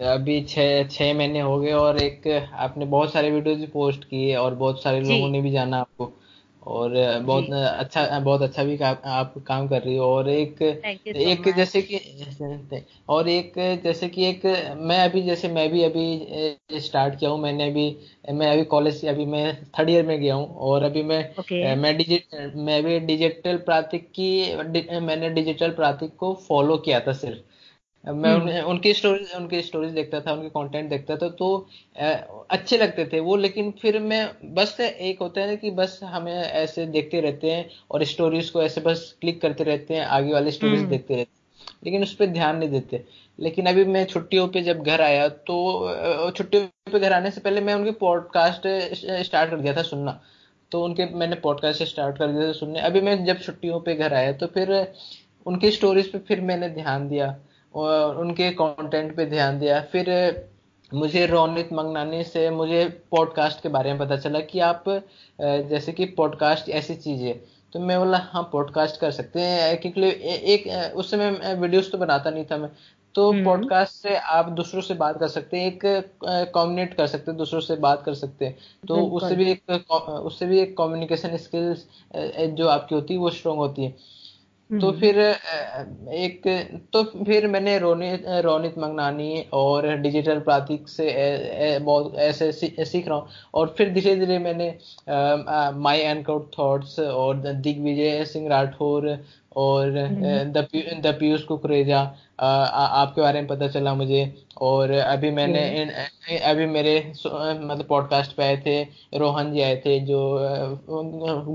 अभी 0.00 0.40
छह 0.44 1.12
महीने 1.14 1.40
हो 1.40 1.58
गए 1.60 1.72
और 1.72 2.02
एक 2.02 2.26
आपने 2.54 2.84
बहुत 2.86 3.12
सारे 3.12 3.30
वीडियोज़ 3.30 3.66
पोस्ट 3.70 4.04
किए 4.04 4.34
और 4.36 4.54
बहुत 4.54 4.82
सारे 4.82 5.00
लोगों 5.00 5.28
ने 5.28 5.40
भी 5.40 5.50
जाना 5.50 5.78
आपको। 5.78 6.12
और 6.62 6.92
बहुत 7.20 7.46
अच्छा 7.52 8.18
बहुत 8.20 8.42
अच्छा 8.42 8.64
भी 8.64 8.76
का, 8.78 8.88
आप 8.88 9.34
काम 9.46 9.68
कर 9.68 9.82
रही 9.82 9.96
हो। 9.96 10.06
और 10.06 10.28
एक 10.28 10.58
so 10.58 11.16
एक 11.16 11.40
much. 11.40 11.54
जैसे 11.56 11.82
कि 11.82 12.00
और 13.08 13.28
एक 13.28 13.52
जैसे 13.84 14.08
कि 14.08 14.24
एक 14.26 14.44
मैं 14.80 14.98
अभी 15.04 15.22
जैसे 15.22 15.48
मैं 15.48 15.68
भी 15.72 15.82
अभी 15.84 16.80
स्टार्ट 16.80 17.18
किया 17.18 17.30
हूँ। 17.30 17.40
मैंने 17.40 17.70
अभी 17.70 17.86
मैं 18.32 18.50
अभी 18.52 18.64
कॉलेज 18.66 19.04
अभी 19.06 19.26
मैं 19.26 19.44
थर्ड 19.78 19.90
ईयर 19.90 20.06
में 20.06 20.18
गया 20.20 20.34
हूँ। 20.34 20.46
और 20.68 20.82
अभी 20.82 21.02
मैं 21.02 21.22
okay. 21.34 21.76
मैं 21.78 21.96
डिजिट 21.96 22.54
मैं 22.58 22.82
भी 22.84 22.98
डिजिटल 23.06 23.56
प्रातिक 23.66 24.08
की 24.10 24.56
मैंने 25.00 25.30
डिजिटल 25.30 25.70
प्रातिक 25.72 26.16
को 26.16 26.34
फॉलो 26.48 26.76
किया 26.78 27.00
था 27.00 27.12
सिर्फ़। 27.14 27.49
मैं 28.04 28.34
उन, 28.34 28.48
हम्म। 28.48 28.70
उनकी 28.70 28.92
स्टोरीज 28.94 29.32
उनकी 29.36 29.60
स्टोरीज 29.62 29.90
देखता 29.92 30.20
था 30.20 30.32
उनके 30.32 30.48
कंटेंट 30.48 30.88
देखता 30.90 31.16
था 31.16 31.28
तो 31.28 31.68
अच्छे 32.50 32.78
लगते 32.78 33.04
थे 33.12 33.20
वो 33.20 33.36
लेकिन 33.36 33.70
फिर 33.82 33.98
मैं 33.98 34.54
बस 34.54 34.76
एक 34.80 35.20
होता 35.20 35.40
है 35.40 35.46
ना 35.46 35.54
कि 35.54 35.70
बस 35.70 35.98
हमें 36.04 36.32
ऐसे 36.32 36.86
देखते 36.86 37.20
रहते 37.20 37.50
हैं 37.50 37.68
और 37.90 38.04
स्टोरीज 38.04 38.50
को 38.50 38.62
ऐसे 38.62 38.80
बस 38.80 39.14
क्लिक 39.20 39.40
करते 39.42 39.64
रहते 39.64 39.94
हैं 39.94 40.04
आगे 40.06 40.32
वाली 40.32 40.50
स्टोरीज 40.50 40.78
हम्म। 40.78 40.90
देखते 40.90 41.14
रहते 41.14 41.30
हैं। 41.30 41.74
लेकिन 41.84 42.02
उस 42.02 42.14
पर 42.14 42.26
ध्यान 42.26 42.56
नहीं 42.56 42.70
देते। 42.70 43.04
लेकिन 43.38 43.66
अभी 43.66 43.84
मैं 43.84 44.04
छुट्टियों 44.06 44.46
पे 44.48 44.62
जब 44.62 44.82
घर 44.82 45.00
आया 45.00 45.28
तो 45.28 46.32
छुट्टियों 46.36 46.62
पे 46.92 46.98
घर 46.98 47.12
आने 47.12 47.30
से 47.30 47.40
पहले 47.40 47.60
मैं 47.60 47.74
उनके 47.74 47.90
पॉडकास्ट 48.00 48.66
स्टार्ट 49.24 49.50
कर 49.50 49.56
दिया 49.56 49.76
था 49.76 49.82
सुनना। 49.82 50.20
तो 50.72 50.82
उनके 50.84 51.06
मैंने 51.14 51.36
पॉडकास्ट 51.36 51.82
स्टार्ट 51.82 52.18
कर 52.18 52.26
दिया 52.26 52.48
था 52.48 52.52
सुनने। 52.52 52.80
अभी 52.80 53.00
मैं 53.00 53.24
जब 53.24 53.40
छुट्टियों 53.40 53.80
पे 53.80 53.94
घर 53.94 54.14
आया 54.14 54.32
तो 54.32 54.46
फिर 54.46 54.72
उनकी 55.46 55.70
स्टोरीज 55.70 56.12
पे 56.12 56.18
फिर 56.18 56.40
मैंने 56.40 56.68
ध्यान 56.70 57.08
दिया। 57.08 57.36
उनके 57.74 58.50
कंटेंट 58.50 59.16
पे 59.16 59.26
ध्यान 59.26 59.58
दिया। 59.60 59.80
फिर 59.92 60.08
मुझे 60.94 61.26
रोनित 61.26 61.72
मंगनानी 61.72 62.22
से 62.24 62.48
मुझे 62.50 62.84
पॉडकास्ट 63.10 63.60
के 63.62 63.68
बारे 63.68 63.90
में 63.90 63.98
पता 63.98 64.16
चला 64.16 64.40
कि 64.40 64.60
आप 64.60 64.84
जैसे 65.40 65.92
कि 65.92 66.04
पॉडकास्ट 66.16 66.68
ऐसी 66.68 66.94
चीज़। 66.94 67.22
है 67.22 67.32
तो 67.72 67.80
मैं 67.80 67.98
बोला 67.98 68.18
हाँ 68.32 68.42
पॉडकास्ट 68.52 69.00
कर 69.00 69.10
सकते 69.10 69.40
हैं। 69.40 69.76
क्योंकि 69.80 70.06
एक 70.54 70.92
उस 70.96 71.10
समय 71.10 71.54
वीडियोस 71.60 71.92
तो 71.92 71.98
बनाता 71.98 72.30
नहीं 72.30 72.44
था 72.44 72.56
मैं। 72.56 72.70
तो 73.14 73.32
पॉडकास्ट 73.44 74.06
हम्म। 74.06 74.14
से 74.14 74.20
आप 74.32 74.48
दूसरों 74.48 74.82
से 74.82 74.94
बात 74.94 75.18
कर 75.18 75.28
सकते 75.28 75.56
हैं 75.56 75.66
एक 75.66 75.80
कम्युनिकेट 76.54 76.94
कर 76.96 77.06
सकते 77.06 77.30
हैं 77.30 77.38
दूसरों 77.38 77.60
से 77.60 77.76
बात 77.76 78.02
कर 78.02 78.14
सकते 78.14 78.44
हैं। 78.46 78.58
तो 78.88 78.96
उससे 78.96 79.36
भी 79.36 79.50
एक 79.50 79.90
उससे 80.24 80.46
भी 80.46 80.60
एक 80.60 80.76
कम्युनिकेशन 80.78 81.36
स्किल्स 81.36 81.86
जो 82.54 82.68
आपकी 82.68 82.94
होती 82.94 83.14
है 83.14 83.20
वो 83.20 83.30
स्ट्रांग 83.30 83.58
होती 83.58 83.84
है। 83.84 83.94
तो 84.70 84.88
हम्म। 84.88 85.00
फिर 85.00 85.18
एक 86.14 86.42
तो 86.92 87.02
फिर 87.24 87.46
मैंने 87.48 87.78
रोनित 87.78 88.24
रोनित 88.44 88.74
मंगनानी 88.78 89.44
और 89.52 89.86
डिजिटल 89.96 90.38
प्रातिक 90.40 90.88
से 90.88 91.78
बहुत 91.80 92.14
ऐसे 92.20 92.50
सीख 92.52 93.08
रहा 93.08 93.16
हूँ 93.16 93.28
और 93.54 93.74
फिर 93.78 93.92
धीरे 93.92 94.14
धीरे 94.16 94.38
मैंने 94.38 94.68
माई 95.78 96.00
एनकाउट 96.00 96.50
थॉट्स 96.58 96.98
और 97.00 97.36
दिग्विजय 97.36 98.24
सिंह 98.24 98.48
राठौर 98.48 99.08
और 99.56 99.96
हम्म। 99.98 100.52
द 100.52 101.16
पीयूष 101.20 101.42
कुकरेजा 101.44 102.00
आपके 102.40 103.20
बारे 103.20 103.40
में 103.40 103.48
पता 103.48 103.68
चला 103.68 103.94
मुझे। 103.94 104.32
और 104.60 104.90
अभी 104.90 105.30
मैंने 105.30 105.60
इन, 105.80 105.90
अभी 106.40 106.66
मेरे 106.66 106.92
मतलब 107.08 107.84
पॉडकास्ट 107.88 108.36
पे 108.36 108.42
आए 108.42 108.56
थे 108.66 108.82
रोहन 109.18 109.52
जी 109.52 109.60
आए 109.62 109.76
थे 109.86 109.98
जो 110.00 110.18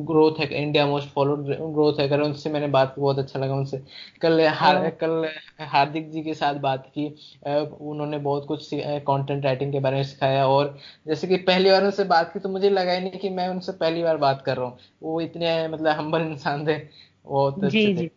ग्रोथ 0.08 0.40
है 0.40 0.48
इंडिया 0.62 0.86
मोस्ट 0.88 1.10
फॉलोड 1.10 1.46
ग्रोथ 1.74 2.00
है 2.00 2.20
उनसे 2.22 2.50
मैंने 2.50 2.68
बात 2.68 2.94
की 2.96 3.02
बहुत 3.02 3.20
अच्छा 3.20 3.40
लगा 3.40 3.56
उनसे। 3.56 3.82
कल 4.22 4.42
हार 4.42 4.78
हाँ। 4.78 4.90
कल 5.04 5.28
हार्दिक 5.64 6.10
जी 6.12 6.22
के 6.24 6.34
साथ 6.34 6.56
बात 6.62 6.86
की 6.98 7.08
उन्होंने 7.48 8.18
बहुत 8.20 8.46
कुछ 8.48 8.70
कंटेंट 8.74 9.46
राइटिंग 9.46 9.72
के 9.72 9.80
बारे 9.80 9.96
में 9.96 10.04
सिखाया। 10.04 10.48
और 10.48 10.78
जैसे 11.08 11.28
कि 11.28 11.38
पहली 11.44 11.72
बार 11.72 11.84
उनसे 11.84 12.04
बात 12.06 12.32
की 12.34 12.40
तो 12.40 12.50
मुझे 12.50 12.70
लगा 12.70 12.92
ही 12.92 13.02
नहीं 13.02 13.20
कि 13.20 13.30
मैं 13.32 13.48
उनसे 13.50 13.72
पहली 13.74 14.04
बार 14.04 14.18
बात 14.18 14.42
कर 14.42 14.58
रहा 14.58 14.66
हूँ। 14.66 14.78
वो 15.04 15.20
इतने 15.22 15.68
मतलब 15.68 15.98
हम्बल 15.98 16.22
इंसान 16.22 16.68
थे। 16.68 16.78
बहुत 17.28 17.64
जी 17.66 17.94
जी। 17.94 18.10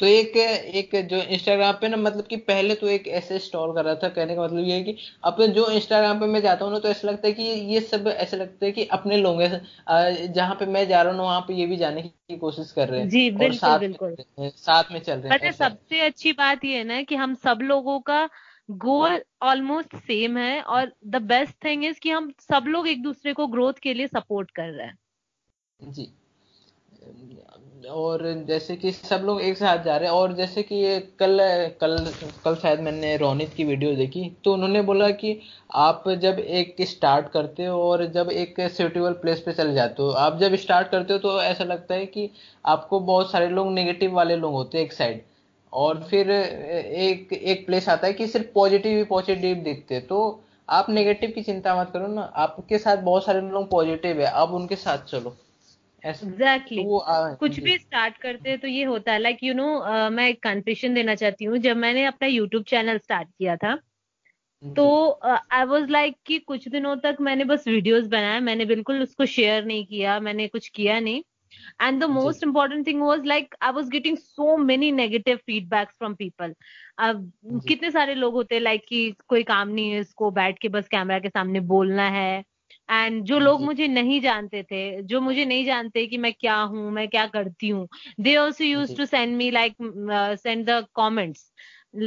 तो 0.00 0.06
एक 0.06 0.36
एक 0.36 1.08
जो 1.08 1.16
इंस्टाग्राम 1.16 1.74
पे 1.74 1.88
ना 1.88 1.96
मतलब 1.96 2.26
कि 2.26 2.36
पहले 2.36 2.74
तो 2.74 2.88
एक 2.88 3.08
ऐसे 3.08 3.38
स्टॉल 3.38 3.74
कर 3.74 3.84
रहा 3.84 3.94
था 3.94 4.08
कहने 4.08 4.34
का 4.36 4.42
मतलब 4.42 4.64
ये 4.64 4.74
है 4.74 4.82
कि 4.82 4.96
अपने 5.24 5.48
जो 5.48 5.70
इंस्टाग्राम 5.70 6.20
पे 6.20 6.26
मैं 6.26 6.40
जाता 6.40 6.64
हूँ 6.64 6.72
ना 6.72 6.78
तो 6.78 6.88
ऐसा 6.88 7.08
लगता 7.08 7.28
है 7.28 7.32
कि 7.34 7.42
ये 7.42 7.80
सब 7.80 8.08
ऐसे 8.08 8.36
लगता 8.36 8.66
है 8.66 8.72
कि 8.72 8.84
अपने 8.84 9.16
लोग 9.16 9.42
जहाँ 10.34 10.54
पे 10.54 10.66
मैं 10.66 10.86
जा 10.88 11.02
रहा 11.02 11.12
हूँ 11.12 11.20
वहाँ 11.20 11.40
पे 11.40 11.54
ये 11.54 11.66
भी 11.66 11.76
जाने 11.76 12.02
की 12.02 12.36
कोशिश 12.38 12.72
कर 12.72 12.88
रहे 12.88 13.00
हैं। 13.00 13.08
जी 13.08 13.30
बिल्कुल 13.30 13.56
साथ 13.56 13.78
बिल्कुल। 13.78 14.16
साथ 14.40 14.92
में 14.92 15.00
चल 15.00 15.18
रहे 15.18 15.38
हैं 15.38 15.52
सबसे 15.52 16.00
अच्छी 16.00 16.32
बात 16.32 16.64
ये 16.64 16.78
है 16.78 16.84
ना 16.84 17.02
कि 17.02 17.14
हम 17.14 17.34
सब 17.34 17.58
लोगों 17.62 18.00
का 18.00 18.28
गोल 18.70 19.22
ऑलमोस्ट 19.42 19.96
सेम 19.96 20.38
है 20.38 20.62
और 20.62 20.92
द 21.06 21.16
बेस्ट 21.16 21.54
थिंग 21.64 21.84
इज़ 21.84 22.00
कि 22.00 22.10
हम 22.10 22.32
सब 22.40 22.64
लोग 22.66 22.88
एक 22.88 23.02
दूसरे 23.02 23.32
को 23.32 23.46
ग्रोथ 23.46 23.72
के 23.72 23.94
लिए 23.94 24.06
सपोर्ट 24.06 24.50
कर 24.50 24.68
रहे 24.68 24.86
हैं। 24.86 24.98
जी। 25.80 26.12
और 27.80 28.22
जैसे 28.46 28.74
कि 28.76 28.90
सब 28.92 29.22
लोग 29.24 29.40
एक 29.42 29.56
साथ 29.56 29.82
जा 29.84 29.96
रहे 29.96 30.08
हैं, 30.08 30.14
और 30.14 30.32
जैसे 30.34 30.62
कि 30.62 30.74
ये 30.74 30.98
कल 31.20 31.38
कल 31.80 32.12
कल 32.44 32.54
शायद 32.56 32.80
मैंने 32.80 33.16
रोनित 33.16 33.52
की 33.56 33.64
वीडियो 33.64 33.94
देखी 33.96 34.24
तो 34.44 34.52
उन्होंने 34.54 34.82
बोला 34.82 35.08
कि 35.12 35.38
आप 35.76 36.04
जब 36.20 36.38
एक 36.38 36.74
स्टार्ट 36.88 37.28
करते 37.32 37.66
हो 37.66 37.80
और 37.82 38.04
जब 38.12 38.30
एक 38.32 38.60
सूटेबल 38.70 39.12
प्लेस 39.22 39.40
पे 39.40 39.52
चले 39.52 39.74
जाते 39.74 40.02
हो, 40.02 40.10
आप 40.10 40.38
जब 40.38 40.54
स्टार्ट 40.56 40.88
करते 40.88 41.12
हो 41.12 41.18
तो 41.18 41.40
ऐसा 41.42 41.64
लगता 41.64 41.94
है 41.94 42.06
कि 42.06 42.30
आपको 42.64 43.00
बहुत 43.02 43.30
सारे 43.32 43.48
लोग 43.48 43.72
नेगेटिव 43.72 44.14
वाले 44.14 44.36
लोग 44.36 44.52
होते 44.52 44.78
हैं 44.78 44.84
एक 44.84 44.92
साइड 44.92 45.22
और 45.72 46.02
फिर 46.10 46.30
एक 46.30 47.32
एक 47.32 47.66
प्लेस 47.66 47.88
आता 47.88 48.06
है 48.06 48.12
कि 48.12 48.26
सिर्फ़ 48.28 48.46
पॉजिटिव 48.54 48.96
ही 48.98 49.04
पॉजिटिव 49.06 49.56
दिखते 49.64 50.00
तो 50.02 50.20
आप 50.68 50.90
नेगेटिव 50.90 51.30
की 51.34 51.42
चिंता 51.42 51.80
मत 51.80 51.90
करो 51.92 52.06
ना, 52.06 52.22
आपके 52.22 52.78
साथ 52.78 52.96
बहुत 53.04 53.24
सारे 53.24 53.40
लोग 53.42 53.70
पॉजिटिव 53.70 54.20
है 54.20 54.26
आप 54.26 54.50
उनके 54.52 54.76
साथ 54.76 55.04
चलो। 55.06 55.36
Exactly 56.04 56.78
exactly. 56.78 57.30
तो 57.30 57.36
कुछ 57.36 57.58
भी 57.60 57.76
स्टार्ट 57.78 58.16
करते 58.18 58.50
हैं 58.50 58.58
तो 58.58 58.68
ये 58.68 58.84
होता 58.84 59.12
है। 59.12 59.18
लाइक 59.18 59.38
यू 59.42 59.54
नो 59.54 59.66
मैं 60.10 60.28
एक 60.28 60.42
कन्फेशन 60.42 60.94
देना 60.94 61.14
चाहती 61.14 61.44
हूँ। 61.44 61.58
जब 61.58 61.76
मैंने 61.76 62.04
अपना 62.06 62.28
यूट्यूब 62.28 62.64
चैनल 62.64 62.98
स्टार्ट 62.98 63.28
किया 63.28 63.56
था 63.56 63.78
तो 64.62 64.86
आई 65.24 65.64
वॉज़ 65.64 65.90
लाइक 65.90 66.16
कि 66.26 66.38
कुछ 66.38 66.68
दिनों 66.68 66.96
तक 66.98 67.16
मैंने 67.20 67.44
बस 67.44 67.66
वीडियोस 67.68 68.06
बनाए। 68.08 68.40
मैंने 68.40 68.64
बिल्कुल 68.66 69.02
उसको 69.02 69.26
शेयर 69.26 69.64
नहीं 69.64 69.84
किया 69.86 70.18
मैंने 70.20 70.48
कुछ 70.48 70.68
किया 70.68 70.98
नहीं। 71.00 71.22
And 71.82 72.00
the 72.00 72.04
most 72.10 72.42
important 72.44 72.86
thing 72.86 73.00
was 73.02 73.24
like 73.26 73.54
I 73.62 73.72
was 73.72 73.88
getting 73.90 74.16
so 74.16 74.56
many 74.56 74.90
negative 74.92 75.36
feedbacks 75.46 75.94
from 75.98 76.14
people 76.14 76.54
अब 76.98 77.30
कितने 77.68 77.90
सारे 77.90 78.14
लोग 78.14 78.34
होते 78.34 78.54
हैं 78.54 78.62
लाइक 78.62 78.84
कि 78.88 79.10
कोई 79.28 79.42
काम 79.44 79.68
नहीं 79.68 79.90
है 79.90 80.00
इसको 80.00 80.30
बैठ 80.32 80.58
के 80.58 80.68
बस 80.68 80.88
कैमरा 80.88 81.18
के 81.18 81.28
सामने 81.28 81.60
बोलना 81.72 82.08
है। 82.10 82.42
एंड 82.90 83.24
जो 83.24 83.38
लोग 83.38 83.62
मुझे 83.62 83.88
नहीं 83.88 84.20
जानते 84.20 84.62
थे 84.62 85.02
जो 85.02 85.20
मुझे 85.20 85.44
नहीं 85.44 85.64
जानते 85.64 86.06
कि 86.06 86.18
मैं 86.18 86.32
क्या 86.32 86.56
हूँ 86.56 86.90
मैं 86.90 87.08
क्या 87.08 87.26
करती 87.26 87.68
हूँ 87.68 87.88
they 88.20 88.36
also 88.36 88.64
use 88.64 88.96
to 88.96 89.04
send 89.04 89.36
me 89.36 89.50
like 89.50 89.76
send 90.42 90.70
the 90.70 90.86
comments 90.94 91.52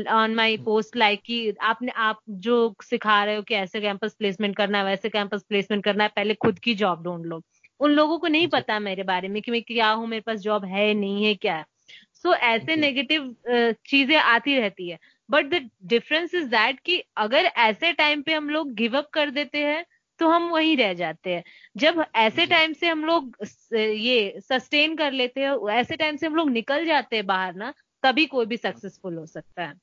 on 0.08 0.36
my 0.36 0.58
post 0.58 0.96
like 0.96 1.22
कि 1.22 1.54
आपने 1.62 1.92
आप 1.92 2.20
जो 2.30 2.76
सिखा 2.84 3.24
रहे 3.24 3.36
हो 3.36 3.42
कि 3.42 3.56
ऐसे 3.56 3.82
कैंपस 3.82 4.14
प्लेसमेंट 4.14 4.56
करना 4.56 4.78
है 4.78 4.84
वैसे 4.84 5.10
कैंपस 5.10 5.44
प्लेसमेंट 5.50 5.84
करना 5.84 6.04
है 6.04 6.10
पहले 6.16 6.34
खुद 6.34 6.60
की 6.60 6.76
जॉब 6.76 7.04
ढूंढ 7.04 7.26
लो। 7.26 7.42
उन 7.80 7.92
लोगों 7.92 8.18
को 8.20 8.28
नहीं 8.28 8.48
पता 8.48 8.80
मेरे 8.80 9.04
बारे 9.04 9.28
में 9.28 9.42
कि 9.42 9.52
मैं 9.52 9.62
क्या 9.62 9.90
हूँ 9.90 10.08
मेरे 10.08 10.22
पास 10.22 10.40
जॉब 10.40 10.66
है 10.66 10.94
नहीं 10.94 11.26
है 11.26 11.36
क्या 11.36 11.56
है। 11.56 11.66
सो 12.14 12.30
so, 12.30 12.36
ऐसे 12.36 12.76
नेगेटिव 12.76 13.36
uh, 13.52 13.74
चीज़ें 13.86 14.18
आती 14.18 14.58
रहती 14.58 14.90
है। 14.90 14.98
But 15.30 15.46
the 15.46 15.70
difference 15.84 16.34
is 16.36 16.48
that 16.48 16.80
कि 16.80 17.04
अगर 17.18 17.46
ऐसे 17.46 17.94
टाइम 17.94 18.22
पे 18.22 18.34
हम 18.34 18.50
लोग 18.50 18.74
गिव 18.74 18.98
अप 18.98 19.10
कर 19.14 19.30
देते 19.30 19.58
हैं 19.58 19.86
तो 20.24 20.28
हम 20.30 20.50
वहीं 20.50 20.76
रह 20.78 20.94
जाते 20.94 21.30
हैं। 21.30 21.44
जब 21.78 22.04
ऐसे 22.16 22.46
टाइम 22.46 22.74
से 22.74 22.88
हम 22.88 23.04
लोग 23.06 23.36
ये 23.76 24.40
सस्टेन 24.40 24.96
कर 24.96 25.12
लेते 25.12 25.42
हैं 25.42 25.56
ऐसे 25.70 25.96
टाइम 25.96 26.18
से 26.18 26.28
हम 26.28 26.36
लोग 26.36 26.50
निकल 26.50 26.86
जाते 26.86 27.16
हैं 27.16 27.26
बाहर 27.26 27.56
ना 27.56 27.74
तभी 28.04 28.26
कोई 28.26 28.46
भी 28.46 28.58
सक्सेसफुल 28.58 29.18
हो 29.18 29.26
सकता 29.26 29.64
है। 29.64 29.74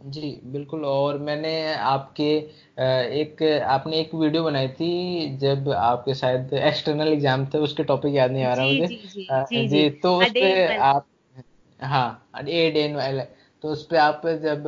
जी 0.00 0.40
बिल्कुल। 0.44 0.84
और 0.84 1.18
मैंने 1.18 1.52
आपके 1.74 2.30
एक 3.20 3.42
आपने 3.66 4.00
एक 4.00 4.14
वीडियो 4.14 4.42
बनाई 4.44 4.68
थी 4.68 5.36
जब 5.38 5.68
आपके 5.70 6.14
शायद 6.14 6.52
एक्सटर्नल 6.54 7.08
एग्ज़ाम 7.08 7.46
थे 7.46 7.58
उसके 7.58 7.84
टॉपिक 7.84 8.14
याद 8.14 8.30
नहीं 8.30 8.44
आ 8.44 8.54
रहा 8.54 8.66
मुझे। 8.66 8.86
जी, 8.86 8.96
जी, 8.96 9.28
जी, 9.50 9.68
जी, 9.68 9.90
तो 9.90 10.16
उस 10.16 10.36
आप 10.80 11.06
हाँ 11.80 12.30
ए 12.48 12.70
डे 12.70 12.88
तो 13.64 13.68
उस 13.68 13.86
पर 13.86 13.96
आप 13.96 14.22
जब 14.42 14.64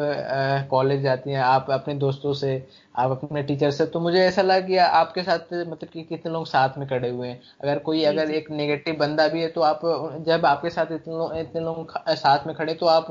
कॉलेज 0.70 1.00
जाती 1.02 1.30
हैं 1.30 1.40
आप 1.40 1.66
अपने 1.70 1.94
दोस्तों 1.94 2.32
से 2.34 2.52
आप 2.96 3.10
अपने 3.12 3.42
टीचर 3.42 3.70
से 3.70 3.86
तो 3.86 4.00
मुझे 4.00 4.18
ऐसा 4.20 4.42
लगा 4.42 4.66
कि 4.66 4.76
आपके 4.76 5.22
साथ 5.22 5.52
मतलब 5.52 5.88
कि 5.88 6.02
कितने 6.02 6.32
लोग 6.32 6.46
साथ 6.46 6.78
में 6.78 6.86
खड़े 6.88 7.08
हुए 7.08 7.28
हैं? 7.28 7.40
अगर 7.62 7.78
कोई 7.78 8.02
अगर 8.04 8.30
एक 8.30 8.50
नेगेटिव 8.50 8.96
बंदा 8.96 9.26
भी 9.28 9.42
है 9.42 9.48
तो 9.48 9.60
आप 9.60 9.80
जब 10.26 10.46
आपके 10.46 10.70
साथ 10.70 10.92
इतने 10.92 11.14
लोग 11.14 11.36
इतने 11.36 11.60
लोग 11.60 11.92
साथ 12.08 12.46
में 12.46 12.54
खड़े 12.56 12.74
तो 12.74 12.86
आप 12.86 13.10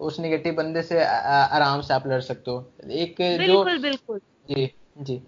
उस 0.00 0.20
नेगेटिव 0.20 0.54
बंदे 0.54 0.82
से 0.82 1.02
आराम 1.04 1.80
से 1.80 1.94
आप 1.94 2.06
लड़ 2.06 2.20
सकते 2.20 2.50
हो। 2.50 2.72
एक 2.82 3.16
बिल्कुल, 3.18 3.46
जो 3.46 3.82
बिल्कुल 3.82 4.20
जी 4.50 4.70
जी। 4.98 5.20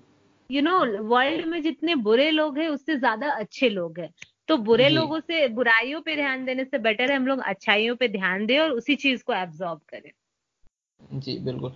यू 0.51 0.63
नो 0.63 0.79
वर्ल्ड 1.05 1.47
में 1.47 1.63
जितने 1.63 1.95
बुरे 1.95 2.31
लोग 2.31 2.59
हैं 2.59 2.69
उससे 2.69 2.97
ज़्यादा 2.97 3.31
अच्छे 3.31 3.69
लोग 3.69 3.99
हैं। 4.01 4.13
तो 4.49 4.57
बुरे 4.57 4.89
लोगों 4.89 5.21
से 5.21 5.47
बुराइयों 5.49 6.01
पे 6.01 6.17
ध्यान 6.17 6.45
देने 6.45 6.65
से 6.65 6.79
बेटर 6.79 7.11
है 7.11 7.17
हम 7.17 7.27
लोग 7.27 7.41
अच्छाइयों 7.47 7.97
पे 7.97 8.09
ध्यान 8.09 8.47
दें 8.47 8.59
और 8.59 8.71
उसी 8.73 8.95
चीज़ 8.97 9.23
को 9.25 9.35
एब्जॉर्ब 9.35 9.81
करें। 9.89 10.11
जी 11.21 11.39
बिल्कुल। 11.39 11.73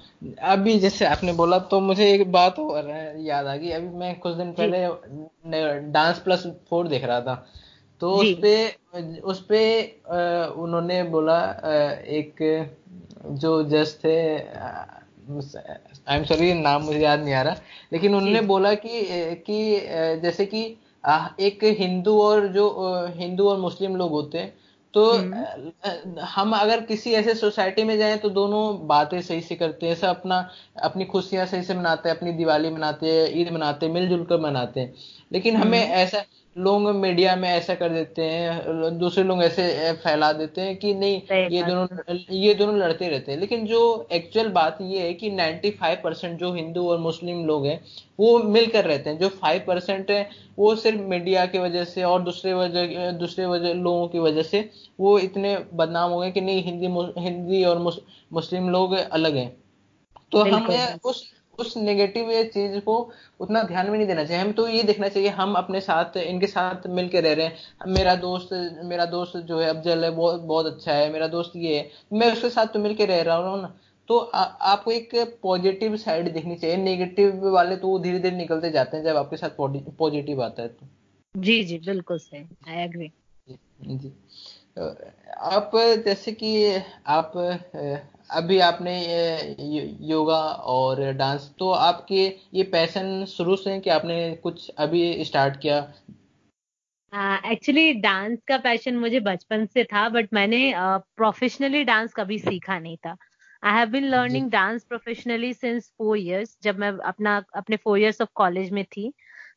अभी 0.49 0.79
जैसे 0.79 1.05
आपने 1.05 1.33
बोला 1.33 1.59
तो 1.71 1.81
मुझे 1.81 2.11
एक 2.13 2.31
बात 2.33 2.59
और 2.59 2.89
याद 3.21 3.47
आ 3.47 3.57
गई। 3.57 3.71
अभी 3.71 3.89
मैं 3.99 4.19
कुछ 4.21 4.35
दिन 4.35 4.53
पहले 4.53 5.91
डांस 5.93 6.19
प्लस 6.19 6.47
फोर 6.71 6.89
देख 6.89 7.05
रहा 7.05 7.21
था। 7.21 7.35
तो 8.01 8.13
उस 8.13 8.33
पे 8.43 8.53
उस 9.23 9.41
उन्होंने 10.57 11.03
बोला 11.05 11.39
एक 12.15 12.43
जो 13.41 13.63
जज 13.65 13.95
थे 14.05 14.17
आई 14.39 16.17
एम 16.17 16.25
सॉरी 16.25 16.53
नाम 16.55 16.83
मुझे 16.83 17.01
याद 17.01 17.21
नहीं 17.21 17.35
आ 17.35 17.43
रहा। 17.43 17.57
लेकिन 17.93 18.15
उन्होंने 18.15 18.41
बोला 18.43 18.75
कि 18.77 19.03
कि 19.47 19.59
जैसे 20.23 20.47
कि 20.47 20.63
एक 21.05 21.65
हिंदू 21.79 22.21
और 22.23 22.47
जो 22.49 22.69
हिंदू 23.17 23.49
और 23.49 23.59
मुस्लिम 23.59 23.97
लोग 23.97 24.11
होते 24.11 24.39
हैं 24.39 24.57
तो 24.95 25.11
हम्म। 25.13 26.21
हम 26.27 26.53
अगर 26.53 26.81
किसी 26.81 27.13
ऐसे 27.13 27.35
सोसाइटी 27.35 27.85
में 27.85 27.97
जाएँ 27.99 28.17
तो 28.19 28.29
दोनों 28.31 28.87
बातें 28.87 29.21
सही 29.21 29.41
से 29.41 29.57
करते 29.57 29.87
हैं 29.87 29.93
ऐसा 29.93 30.11
अपना 30.11 30.39
अपनी 30.83 31.05
खुशियाँ 31.05 31.47
सही 31.47 31.63
से 31.63 31.75
मनाते 31.75 32.09
हैं 32.09 32.17
अपनी 32.17 32.33
दिवाली 32.33 32.71
मनाते 32.71 33.13
हैं 33.13 33.29
ईद 33.41 33.53
मनाते 33.53 33.87
हैं 33.87 33.93
मिलजुल 33.93 34.25
कर 34.25 34.41
मनाते 34.41 34.81
हैं 34.81 34.95
लेकिन 35.33 35.57
हमें 35.57 35.81
हम्म। 35.81 35.95
ऐसा 35.95 36.25
लोग 36.59 36.89
मीडिया 36.97 37.35
में 37.37 37.49
ऐसा 37.49 37.75
कर 37.75 37.89
देते 37.89 38.23
हैं 38.25 38.99
दूसरे 38.99 39.25
लोग 39.25 39.43
ऐसे 39.43 39.93
फैला 39.95 40.33
देते 40.33 40.61
हैं 40.61 40.77
कि 40.77 40.93
नहीं 40.95 41.21
ये 41.49 41.63
दोनों 41.63 42.17
ये 42.33 42.55
दोनों 42.55 42.77
लड़ते 42.79 43.09
रहते 43.09 43.33
हैं। 43.33 43.39
लेकिन 43.39 43.67
जो 43.67 43.81
एक्चुअल 44.13 44.49
बात 44.51 44.79
ये 44.83 45.01
है 45.01 45.13
कि 45.15 45.31
95 45.33 46.01
परसेंट 46.05 46.39
जो 46.41 46.53
हिंदू 46.55 46.89
और 46.89 46.99
मुस्लिम 46.99 47.45
लोग 47.47 47.67
हैं 47.67 47.81
वो 48.19 48.39
मिलकर 48.39 48.85
रहते 48.85 49.11
हैं। 49.11 49.19
जो 49.19 49.29
5 49.43 49.65
परसेंट 49.67 50.11
है 50.11 50.29
वो 50.59 50.75
सिर्फ़ 50.77 51.01
मीडिया 51.05 51.47
की 51.47 51.59
वजह 51.59 51.85
से 51.85 52.03
और 52.03 52.23
दूसरे 52.23 52.53
वजह 52.55 53.11
दूसरे 53.19 53.47
वजह 53.47 53.73
लोगों 53.75 54.09
की 54.09 54.19
वजह 54.19 54.43
से 54.45 54.69
वो 55.01 55.19
इतने 55.19 55.57
बदनाम 55.75 56.11
हो 56.11 56.21
गए 56.21 56.31
कि 56.31 56.41
नहीं 56.41 56.63
हिंदी 56.63 56.87
हिंदी 57.21 57.65
और 57.65 57.79
मुस्लिम 58.33 58.69
लोग 58.71 58.95
अलग 58.95 59.37
हैं। 59.37 59.51
तो 60.33 60.39
हमें 60.45 60.99
उस 61.05 61.23
उस 61.59 61.77
नेगेटिव 61.77 62.31
चीज़ 62.45 62.79
को 62.81 62.97
उतना 63.41 63.63
ध्यान 63.63 63.91
में 63.91 63.97
नहीं 63.99 64.07
देना 64.09 64.25
चाहिए। 64.25 64.43
हम 64.43 64.53
तो 64.53 64.67
ये 64.69 64.83
देखना 64.83 65.09
चाहिए 65.09 65.29
हम 65.29 65.55
अपने 65.55 65.81
साथ 65.81 66.17
इनके 66.17 66.47
साथ 66.47 66.87
मिलकर 66.89 67.23
रह 67.23 67.33
रहे 67.33 67.47
हैं। 67.47 67.93
मेरा 67.93 68.15
दोस्त 68.17 68.49
मेरा 68.85 69.05
दोस्त 69.07 69.37
जो 69.39 69.61
है 69.61 69.69
अफजल 69.71 70.05
है 70.05 70.11
बहुत 70.11 70.41
बहुत 70.43 70.67
अच्छा 70.67 70.93
है। 70.93 71.11
मेरा 71.13 71.27
दोस्त 71.29 71.53
ये 71.57 71.77
है। 71.79 71.91
मैं 72.13 72.33
उसके 72.33 72.51
साथ 72.51 72.67
तो 72.67 72.79
मिलकर 72.79 73.09
रह 73.09 73.23
रहा 73.23 73.37
हूँ 73.49 73.61
ना। 73.63 73.75
तो 74.09 74.19
आ, 74.19 74.43
आपको 74.43 74.91
एक 74.91 75.11
पॉजिटिव 75.43 75.97
साइड 75.97 76.33
देखनी 76.33 76.57
चाहिए। 76.57 76.77
नेगेटिव 76.77 77.49
वाले 77.51 77.77
तो 77.77 77.99
धीरे 77.99 78.19
धीरे 78.19 78.37
निकलते 78.37 78.71
जाते 78.71 78.97
हैं 78.97 79.05
जब 79.05 79.17
आपके 79.17 79.37
साथ 79.37 79.51
पॉजिटिव 79.99 80.43
आता 80.43 80.63
है 80.63 80.69
तो। 80.69 80.87
जी 81.35 81.63
जी 81.65 81.79
बिल्कुल 81.79 82.19
सही। 82.19 82.47
आई 82.69 82.85
एग्री 82.85 83.11
जी 83.83 84.13
आप 84.79 85.71
जैसे 86.05 86.33
कि 86.33 86.51
आप 87.07 87.33
अभी 88.31 88.59
आपने 88.59 88.95
योगा 90.01 90.41
और 90.73 91.13
डांस 91.13 91.51
तो 91.59 91.71
आपके 91.71 92.39
ये 92.55 92.63
पैशन 92.63 93.25
शुरू 93.25 93.57
से 93.57 93.71
है 93.71 93.81
कि 93.81 93.91
आपने 93.91 94.35
कुछ 94.37 94.69
अभी 94.79 95.25
स्टार्ट 95.25 95.61
किया? 95.61 95.79
एक्चुअली 97.53 97.95
uh, 97.95 98.03
डांस 98.03 98.39
का 98.49 98.57
पैशन 98.59 98.97
मुझे 98.97 99.21
बचपन 99.21 99.67
से 99.67 99.85
था 99.85 100.09
बट 100.09 100.29
मैंने 100.33 100.73
प्रोफेशनली 100.77 101.81
uh, 101.81 101.87
डांस 101.87 102.13
कभी 102.13 102.39
सीखा 102.39 102.79
नहीं 102.79 102.97
था। 102.97 103.17
I 103.65 103.75
have 103.75 103.89
been 103.89 104.05
learning 104.05 104.51
dance 104.51 104.85
professionally 104.85 105.53
since 105.53 105.93
four 105.99 106.17
years 106.19 106.57
जब 106.63 106.79
मैं 106.79 106.93
अपना 107.05 107.43
अपने 107.57 107.77
फोर 107.77 107.99
इयर्स 107.99 108.21
ऑफ़ 108.21 108.29
कॉलेज 108.35 108.71
में 108.71 108.85
थी 108.85 109.13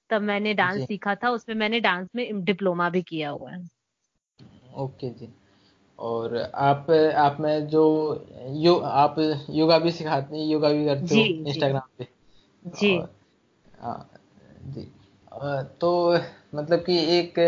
तब 0.10 0.22
मैंने 0.22 0.54
डांस 0.54 0.88
सीखा 0.88 1.16
था 1.16 1.30
उसमें 1.30 1.56
मैंने 1.56 1.80
डांस 1.80 2.08
में 2.16 2.44
डिप्लोमा 2.44 2.90
भी 2.90 3.02
किया 3.02 3.30
हुआ 3.30 3.52
है। 3.52 3.68
ओके 4.76 5.10
जी। 5.10 5.34
और 6.02 6.52
आप 6.56 6.92
आप 7.16 7.38
में 7.40 7.68
जो 7.68 7.84
यो 8.50 8.76
आप 8.76 9.16
योगा 9.50 9.78
भी 9.80 9.92
सिखाते 9.92 10.38
हैं 10.38 10.46
योगा 10.46 10.70
भी 10.70 10.86
करते 10.86 11.16
हो 11.16 11.22
इंस्टाग्राम 11.50 11.90
पे? 11.98 12.08
जी। 12.66 12.96
हाँ 13.82 14.10
जी। 14.66 14.88
तो 15.80 16.18
मतलब 16.56 16.80
कि 16.80 16.98
एक 17.20 17.40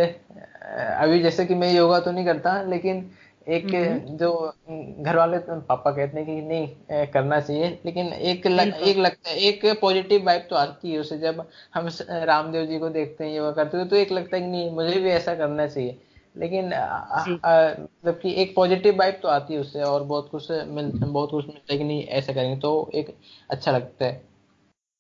अभी 1.00 1.20
जैसे 1.20 1.46
कि 1.46 1.56
मैं 1.56 1.74
योगा 1.74 2.00
तो 2.00 2.12
नहीं 2.12 2.26
करता 2.26 2.62
लेकिन 2.62 3.12
एक 3.48 3.66
हम्म। 3.66 4.18
जो 4.18 4.54
घर 5.00 5.18
वाले 5.18 5.38
तो 5.38 5.60
पापा 5.62 5.92
कहते 5.92 6.18
हैं 6.18 6.26
कि 6.26 6.42
नहीं 6.42 7.06
करना 7.08 7.40
चाहिए 7.40 7.80
लेकिन 7.86 8.14
एक 8.14 8.48
लग, 8.48 8.74
एक 8.74 8.98
लगता 8.98 9.30
है 9.30 9.38
एक 9.38 9.66
पॉजिटिव 9.82 10.26
वाइब 10.26 10.48
तो 10.50 10.56
आती 10.56 10.92
है 10.92 11.00
उसे 11.00 11.18
जब 11.18 11.46
हम 11.74 11.90
रामदेव 12.10 12.66
जी 12.66 12.80
को 12.80 12.90
देखते 12.90 13.24
हैं 13.24 13.36
योगा 13.36 13.52
करते 13.52 13.78
हुए 13.78 13.86
तो 13.86 13.96
एक 13.96 14.12
लगता 14.12 14.38
है 14.38 14.42
कि 14.42 14.50
नहीं 14.50 14.72
मुझे 14.72 15.00
भी 15.00 15.10
ऐसा 15.10 15.36
करना 15.36 15.68
चाहिए। 15.68 15.98
लेकिन 16.38 16.66
मतलब 16.66 18.20
कि 18.24 18.34
एक 18.34 18.56
पॉजिटिव 18.56 18.96
वाइब 18.96 19.20
तो 19.22 19.28
आती 19.28 19.54
है 19.54 19.60
उससे 19.60 19.84
और 19.84 20.04
बहुत 20.04 20.30
कुछ 20.30 20.52
मिल 20.52 20.92
बहुत 20.92 21.32
कुछ 21.32 21.46
मिलता 21.46 21.74
है 21.74 21.78
कि 21.78 21.84
नहीं 21.84 22.04
ऐसा 22.04 22.34
करेंगे 22.34 22.62
तो 22.62 22.92
एक 22.96 23.18
अच्छा 23.50 23.72
लगता 23.72 24.06
है। 24.06 24.30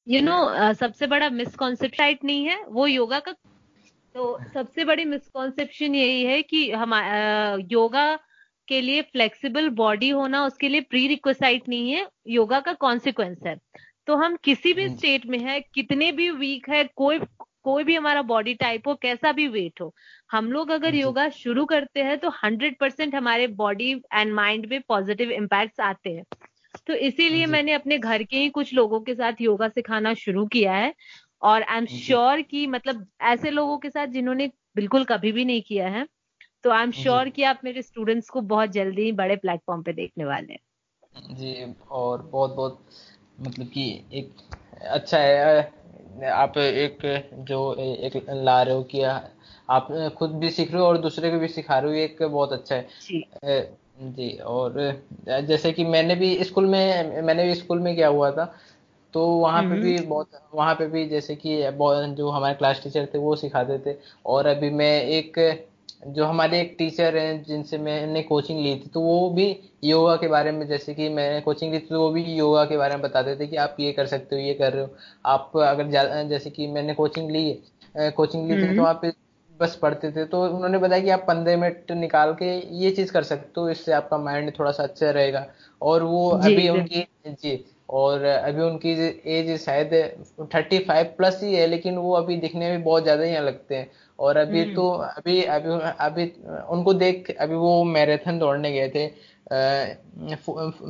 you 0.07 0.19
you 0.19 0.29
know 0.29 0.37
know, 0.37 0.59
uh, 0.59 0.73
सबसे 0.73 1.07
बड़ा 1.07 1.29
मिसकॉन्सेप्ट 1.29 2.23
नहीं 2.23 2.45
है 2.45 2.63
वो 2.63 2.87
योगा 2.87 3.19
का 3.19 3.31
तो 4.15 4.39
सबसे 4.53 4.85
बड़ी 4.85 5.05
मिसकॉन्सेप्शन 5.05 5.95
यही 5.95 6.23
है 6.23 6.41
कि 6.41 6.71
हम 6.71 6.93
योगा 7.71 8.19
के 8.67 8.81
लिए 8.81 9.01
फ्लेक्सिबल 9.01 9.69
बॉडी 9.69 10.09
होना 10.09 10.45
उसके 10.45 10.69
लिए 10.69 10.81
प्री 10.81 11.07
रिक्वेसाइट 11.07 11.69
नहीं 11.69 11.91
है 11.91 12.07
योगा 12.27 12.59
का 12.59 12.73
कॉन्सिक्वेंस 12.73 13.37
है। 13.47 13.57
तो 14.07 14.15
हम 14.15 14.35
किसी 14.35 14.73
भी 14.73 14.89
स्टेट 14.89 15.25
में 15.25 15.39
है 15.39 15.59
कितने 15.59 16.11
भी 16.11 16.29
वीक 16.29 16.69
है 16.69 16.83
कोई 16.83 17.19
कोई 17.65 17.83
भी 17.83 17.95
हमारा 17.95 18.21
बॉडी 18.21 18.53
टाइप 18.53 18.87
हो 18.87 18.95
कैसा 18.95 19.31
भी 19.31 19.47
वेट 19.47 19.81
हो 19.81 19.93
हम 20.31 20.51
लोग 20.51 20.71
अगर 20.71 20.95
योगा 20.95 21.27
शुरू 21.29 21.65
करते 21.65 22.03
हैं 22.03 22.17
तो 22.17 22.29
हंड्रेड 22.43 22.77
परसेंट 22.79 23.15
हमारे 23.15 23.47
बॉडी 23.57 23.91
एंड 24.13 24.33
माइंड 24.33 24.65
में 24.65 24.81
पॉजिटिव 24.81 25.31
इम्पैक्ट 25.31 25.81
आते 25.81 26.09
हैं। 26.09 26.23
तो 26.87 26.93
इसीलिए 26.93 27.45
मैंने 27.45 27.73
अपने 27.73 27.97
घर 27.97 28.23
के 28.23 28.37
ही 28.37 28.49
कुछ 28.49 28.73
लोगों 28.73 28.99
के 29.01 29.15
साथ 29.15 29.41
योगा 29.41 29.67
सिखाना 29.67 30.13
शुरू 30.13 30.45
किया 30.47 30.73
है 30.73 30.93
और 31.41 31.63
आई 31.63 31.77
एम 31.77 31.85
श्योर 31.85 32.41
कि 32.41 32.65
मतलब 32.67 33.05
ऐसे 33.21 33.49
लोगों 33.51 33.77
के 33.77 33.89
साथ 33.89 34.07
जिन्होंने 34.07 34.51
बिल्कुल 34.75 35.03
कभी 35.03 35.31
भी 35.31 35.45
नहीं 35.45 35.61
किया 35.61 35.87
है 35.87 36.05
तो 36.63 36.69
आई 36.69 36.83
एम 36.83 36.91
श्योर 36.91 37.29
कि 37.29 37.43
आप 37.43 37.59
मेरे 37.63 37.81
स्टूडेंट्स 37.81 38.29
को 38.29 38.41
बहुत 38.41 38.69
जल्दी 38.69 39.01
ही 39.01 39.11
बड़े 39.11 39.35
प्लेटफॉर्म 39.35 39.81
पे 39.83 39.93
देखने 39.93 40.25
वाले 40.25 40.53
हैं। 40.53 41.35
जी 41.35 41.73
और 41.91 42.21
बहुत 42.21 42.55
बहुत 42.55 42.85
मतलब 43.41 43.67
कि 43.67 43.85
एक 44.13 44.33
अच्छा 44.81 45.17
है 45.17 45.82
आप 46.21 46.57
एक 46.57 46.97
जो 47.33 47.75
एक 47.79 48.25
ला 48.29 48.63
रहे 48.63 48.75
हो 48.75 48.83
कि 48.83 49.01
आप 49.69 50.13
खुद 50.17 50.31
भी 50.31 50.49
सीख 50.49 50.71
रहे 50.71 50.81
हो 50.81 50.87
और 50.87 50.97
दूसरे 50.97 51.31
को 51.31 51.37
भी 51.37 51.47
सिखा 51.47 51.79
रहे 51.79 51.91
हो 51.91 51.97
एक 51.97 52.23
बहुत 52.23 52.53
अच्छा 52.53 52.75
है। 52.75 52.87
जी, 53.01 53.25
जी 53.99 54.37
और 54.37 55.01
जैसे 55.27 55.71
कि 55.71 55.83
मैंने 55.83 56.15
भी 56.15 56.43
स्कूल 56.43 56.65
में 56.65 57.21
मैंने 57.21 57.43
भी 57.43 57.55
स्कूल 57.55 57.79
में 57.79 57.95
क्या 57.95 58.07
हुआ 58.07 58.31
था 58.31 58.55
तो 59.13 59.27
वहाँ 59.27 59.63
पे 59.63 59.75
भी 59.75 59.99
बहुत 59.99 60.29
वहाँ 60.53 60.75
पे 60.75 60.87
भी 60.87 61.09
जैसे 61.09 61.35
कि 61.35 61.63
जो 62.15 62.29
हमारे 62.29 62.55
क्लास 62.55 62.81
टीचर 62.83 63.07
थे 63.13 63.17
वो 63.17 63.35
सिखाते 63.35 63.79
थे 63.79 63.97
और 64.25 64.45
अभी 64.45 64.69
मैं 64.69 65.01
एक 65.01 65.39
जो 66.07 66.25
हमारे 66.25 66.59
एक 66.61 66.75
टीचर 66.79 67.17
हैं 67.17 67.43
जिनसे 67.43 67.77
मैंने 67.77 68.21
कोचिंग 68.23 68.59
ली 68.59 68.75
थी 68.75 68.89
तो 68.93 69.01
वो 69.01 69.29
भी 69.29 69.45
योगा 69.83 70.15
के 70.15 70.27
बारे 70.27 70.51
में 70.51 70.65
जैसे 70.67 70.93
कि 70.93 71.09
मैंने 71.09 71.41
कोचिंग 71.41 71.73
ली 71.73 71.79
थी 71.79 71.85
तो 71.87 71.99
वो 72.01 72.09
भी 72.11 72.23
योगा 72.35 72.63
के 72.65 72.77
बारे 72.77 72.95
में 72.95 73.01
बताते 73.03 73.35
थे 73.35 73.47
कि 73.47 73.55
आप 73.57 73.75
ये 73.79 73.91
कर 73.93 74.05
सकते 74.07 74.35
हो 74.35 74.41
ये 74.41 74.53
कर 74.53 74.73
रहे 74.73 74.83
हो। 74.83 74.89
आप 75.25 75.51
अगर 75.59 76.27
जैसे 76.29 76.49
कि 76.49 76.67
मैंने 76.67 76.93
कोचिंग 76.93 77.31
ली 77.31 77.51
कोचिंग 77.95 78.47
ली 78.49 78.57
थी 78.57 78.73
तो 78.73 78.83
आप 78.83 79.01
बस 79.59 79.75
पढ़ते 79.81 80.11
थे 80.11 80.25
तो 80.25 80.41
उन्होंने 80.45 80.77
बताया 80.77 81.01
कि 81.03 81.09
आप 81.09 81.25
पंद्रह 81.27 81.57
मिनट 81.57 81.91
निकाल 81.93 82.33
के 82.35 82.45
ये 82.77 82.91
चीज़ 82.91 83.11
कर 83.13 83.23
सकते 83.23 83.61
हो 83.61 83.69
इससे 83.69 83.91
आपका 83.93 84.17
माइंड 84.17 84.51
थोड़ा 84.59 84.71
सा 84.71 84.83
अच्छा 84.83 85.09
रहेगा। 85.11 85.45
और 85.81 86.03
वो 86.03 86.29
अभी 86.29 86.67
उनकी 86.69 87.05
जी 87.25 87.63
और 87.89 88.23
अभी 88.23 88.61
उनकी 88.61 88.91
एज 89.31 89.49
शायद 89.61 89.93
थर्टी 90.55 90.79
फाइव 90.79 91.13
प्लस 91.17 91.39
ही 91.43 91.53
है 91.55 91.65
लेकिन 91.67 91.97
वो 91.97 92.13
अभी 92.15 92.35
दिखने 92.37 92.69
में 92.69 92.83
बहुत 92.83 93.03
ज़्यादा 93.03 93.23
ही 93.23 93.33
लगते 93.39 93.75
हैं। 93.75 93.89
और 94.23 94.37
अभी 94.37 94.61
हम्म। 94.61 94.73
तो 94.75 94.89
अभी 94.89 95.43
अभी 95.43 95.79
अभी 95.99 96.25
उनको 96.69 96.93
देख 96.93 97.29
अभी 97.39 97.55
वो 97.55 97.83
मैराथन 97.83 98.39
दौड़ने 98.39 98.71
गए 98.71 98.89
थे 98.89 99.05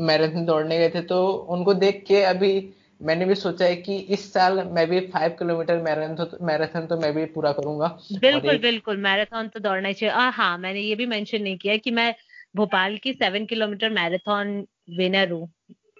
मैराथन 0.03 0.45
दौड़ने 0.45 0.77
गए 0.77 0.89
थे 0.89 1.01
तो 1.01 1.25
उनको 1.49 1.73
देख 1.73 2.03
के 2.07 2.23
अभी 2.23 2.53
मैंने 3.01 3.25
भी 3.25 3.35
सोचा 3.35 3.65
है 3.65 3.75
कि 3.75 3.97
इस 4.15 4.31
साल 4.33 4.63
मैं 4.63 4.87
भी 4.89 4.99
फाइव 5.07 5.35
किलोमीटर 5.39 5.81
मैराथन 5.81 6.37
मैराथन 6.41 6.85
तो 6.87 6.97
मैं 6.97 7.13
भी 7.15 7.25
पूरा 7.25 7.51
करूँगा। 7.51 7.87
बिल्कुल 8.13 8.57
बिल्कुल 8.57 8.97
मैराथन 8.97 9.47
तो 9.47 9.59
दौड़ना 9.59 9.91
चाहिए। 9.91 10.13
और 10.15 10.29
हाँ 10.31 10.57
मैंने 10.57 10.79
ये 10.79 10.95
भी 10.95 11.05
मेंशन 11.05 11.41
नहीं 11.41 11.57
किया 11.57 11.77
कि 11.77 11.91
मैं 11.91 12.13
भोपाल 12.55 12.97
की 12.97 13.13
सेवन 13.13 13.45
किलोमीटर 13.45 13.89
मैराथन 13.89 14.65
विनर 14.97 15.31
हूँ 15.31 15.47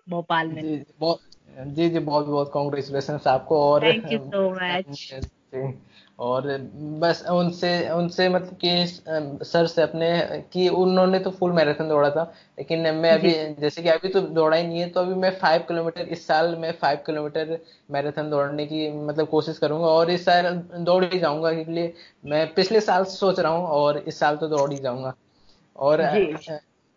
भोपाल 0.10 0.48
में। 0.48 0.62
जी 0.62 1.90
जी 1.90 2.00
बहुत 2.00 2.26
बहुत 2.26 2.52
कॉन्ग्रेचुलेशन 2.52 3.20
आपको 3.28 3.60
और 3.64 3.84
थैंक 3.84 4.12
यू 4.12 4.20
सो 4.20 4.50
मच 4.52 5.22
और 6.24 6.46
बस 7.02 7.24
उनसे 7.32 7.70
उनसे 7.92 8.28
मतलब 8.30 8.58
कि 8.64 8.86
सर 9.46 9.68
से 9.68 9.82
अपने 9.82 10.10
कि 10.54 10.68
उन्होंने 10.70 11.20
तो 11.20 11.32
फुल 11.32 11.52
मैराथन 11.52 11.90
दौड़ा 11.90 12.10
था 12.10 12.24
लेकिन 12.60 12.88
मैं 12.96 13.12
अभी 13.12 13.32
जैसे 13.62 13.84
कि 13.84 13.90
अभी 13.90 14.10
तो 14.10 14.22
दौड़ा 14.22 14.58
ही 14.58 14.68
नहीं 14.68 14.80
है 14.80 14.90
तो 14.90 15.00
अभी 15.00 15.16
मैं 15.16 15.32
फाइव 15.40 15.62
किलोमीटर 15.68 16.08
इस 16.08 16.26
साल 16.28 16.56
मैं 16.56 16.72
फाइव 16.82 17.00
किलोमीटर 17.06 17.58
मैराथन 17.92 18.30
दौड़ने 18.30 18.66
की 18.66 18.90
मतलब 19.00 19.28
कोशिश 19.30 19.58
करूँगा 19.58 19.88
और 19.88 20.12
इस 20.12 20.26
साल 20.26 20.54
दौड़ 20.82 21.04
ही 21.06 21.20
जाऊँगा 21.20 21.50
इसलिए 21.52 21.94
मैं 22.26 22.46
पिछले 22.54 22.82
साल 22.82 23.04
सोच 23.12 23.40
रहा 23.40 23.52
हूँ 23.52 23.68
और 23.74 23.98
इस 23.98 24.20
साल 24.20 24.38
तो 24.38 24.48
दौड़ 24.48 24.72
ही 24.74 24.78
जाऊँगा। 24.80 25.14
और 25.76 26.02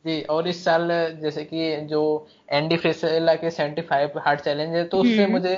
जी। 0.05 0.21
और 0.31 0.49
इस 0.49 0.65
साल 0.65 0.89
जैसे 1.23 1.45
कि 1.45 1.77
जो 1.87 2.01
एंडी 2.51 2.77
फ्रेसेला 2.77 3.35
के 3.35 3.51
75 3.51 4.19
हार्ट 4.19 4.41
चैलेंज 4.41 4.75
है 4.75 4.85
तो 4.89 4.99
उससे। 4.99 5.27
मुझे 5.27 5.55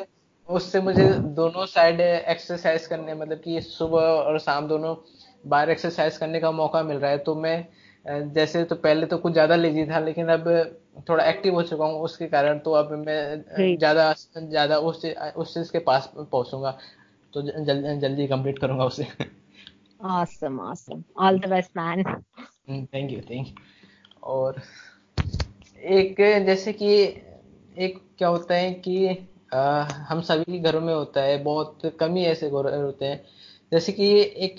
उससे 0.48 0.80
मुझे 0.80 1.08
दोनों 1.36 1.64
साइड 1.66 2.00
एक्सरसाइज 2.00 2.86
करने 2.86 3.14
मतलब 3.14 3.40
कि 3.40 3.60
सुबह 3.60 4.00
और 4.00 4.38
शाम 4.40 4.68
दोनों 4.68 4.94
बाहर 5.44 5.70
एक्सरसाइज 5.70 6.16
करने 6.18 6.40
का 6.40 6.50
मौका 6.52 6.82
मिल 6.82 6.96
रहा 6.98 7.10
है। 7.10 7.18
तो 7.18 7.34
मैं 7.36 8.32
जैसे 8.34 8.64
तो 8.64 8.74
पहले 8.76 9.06
तो 9.06 9.18
कुछ 9.18 9.32
ज़्यादा 9.32 9.56
लेजी 9.56 9.84
था 9.86 9.98
लेकिन 10.00 10.28
अब 10.28 10.46
थोड़ा 11.08 11.24
एक्टिव 11.24 11.54
हो 11.54 11.62
चुका 11.62 11.84
हूँ 11.84 12.00
उसके 12.02 12.26
कारण 12.28 12.58
तो 12.58 12.72
अब 12.72 12.92
मैं 13.06 13.76
ज़्यादा 13.76 14.12
ज़्यादा 14.36 14.78
उस 14.78 15.04
उस 15.36 15.54
चीज़ 15.54 15.72
के 15.72 15.78
पास 15.80 16.10
पहुंचूँगा। 16.16 16.78
तो 17.34 17.42
जल, 17.42 17.98
जल्दी 18.00 18.26
कंप्लीट 18.26 18.58
करूँगा 18.58 18.84
उसे। 18.84 19.06
Awesome 20.00 20.58
awesome. 20.60 21.04
All 21.16 21.38
the 21.38 21.48
best 21.48 21.74
man. 21.76 22.04
Thank 22.70 23.10
you 23.12 23.20
thank 23.30 23.46
और 24.24 24.60
एक 25.96 26.16
जैसे 26.46 26.72
कि 26.72 26.94
एक 27.78 27.98
क्या 28.18 28.28
होता 28.28 28.54
है 28.54 28.72
कि 28.86 29.08
आ, 29.54 29.82
हम 29.82 30.20
सभी 30.20 30.52
के 30.52 30.58
घरों 30.58 30.80
में 30.80 30.94
होता 30.94 31.22
है 31.22 31.42
बहुत 31.42 31.96
कम 32.00 32.14
ही 32.14 32.24
ऐसे 32.24 32.50
घर 32.50 32.82
होते 32.82 33.06
हैं 33.06 33.24
जैसे 33.72 33.92
कि 33.92 34.20
एक 34.20 34.56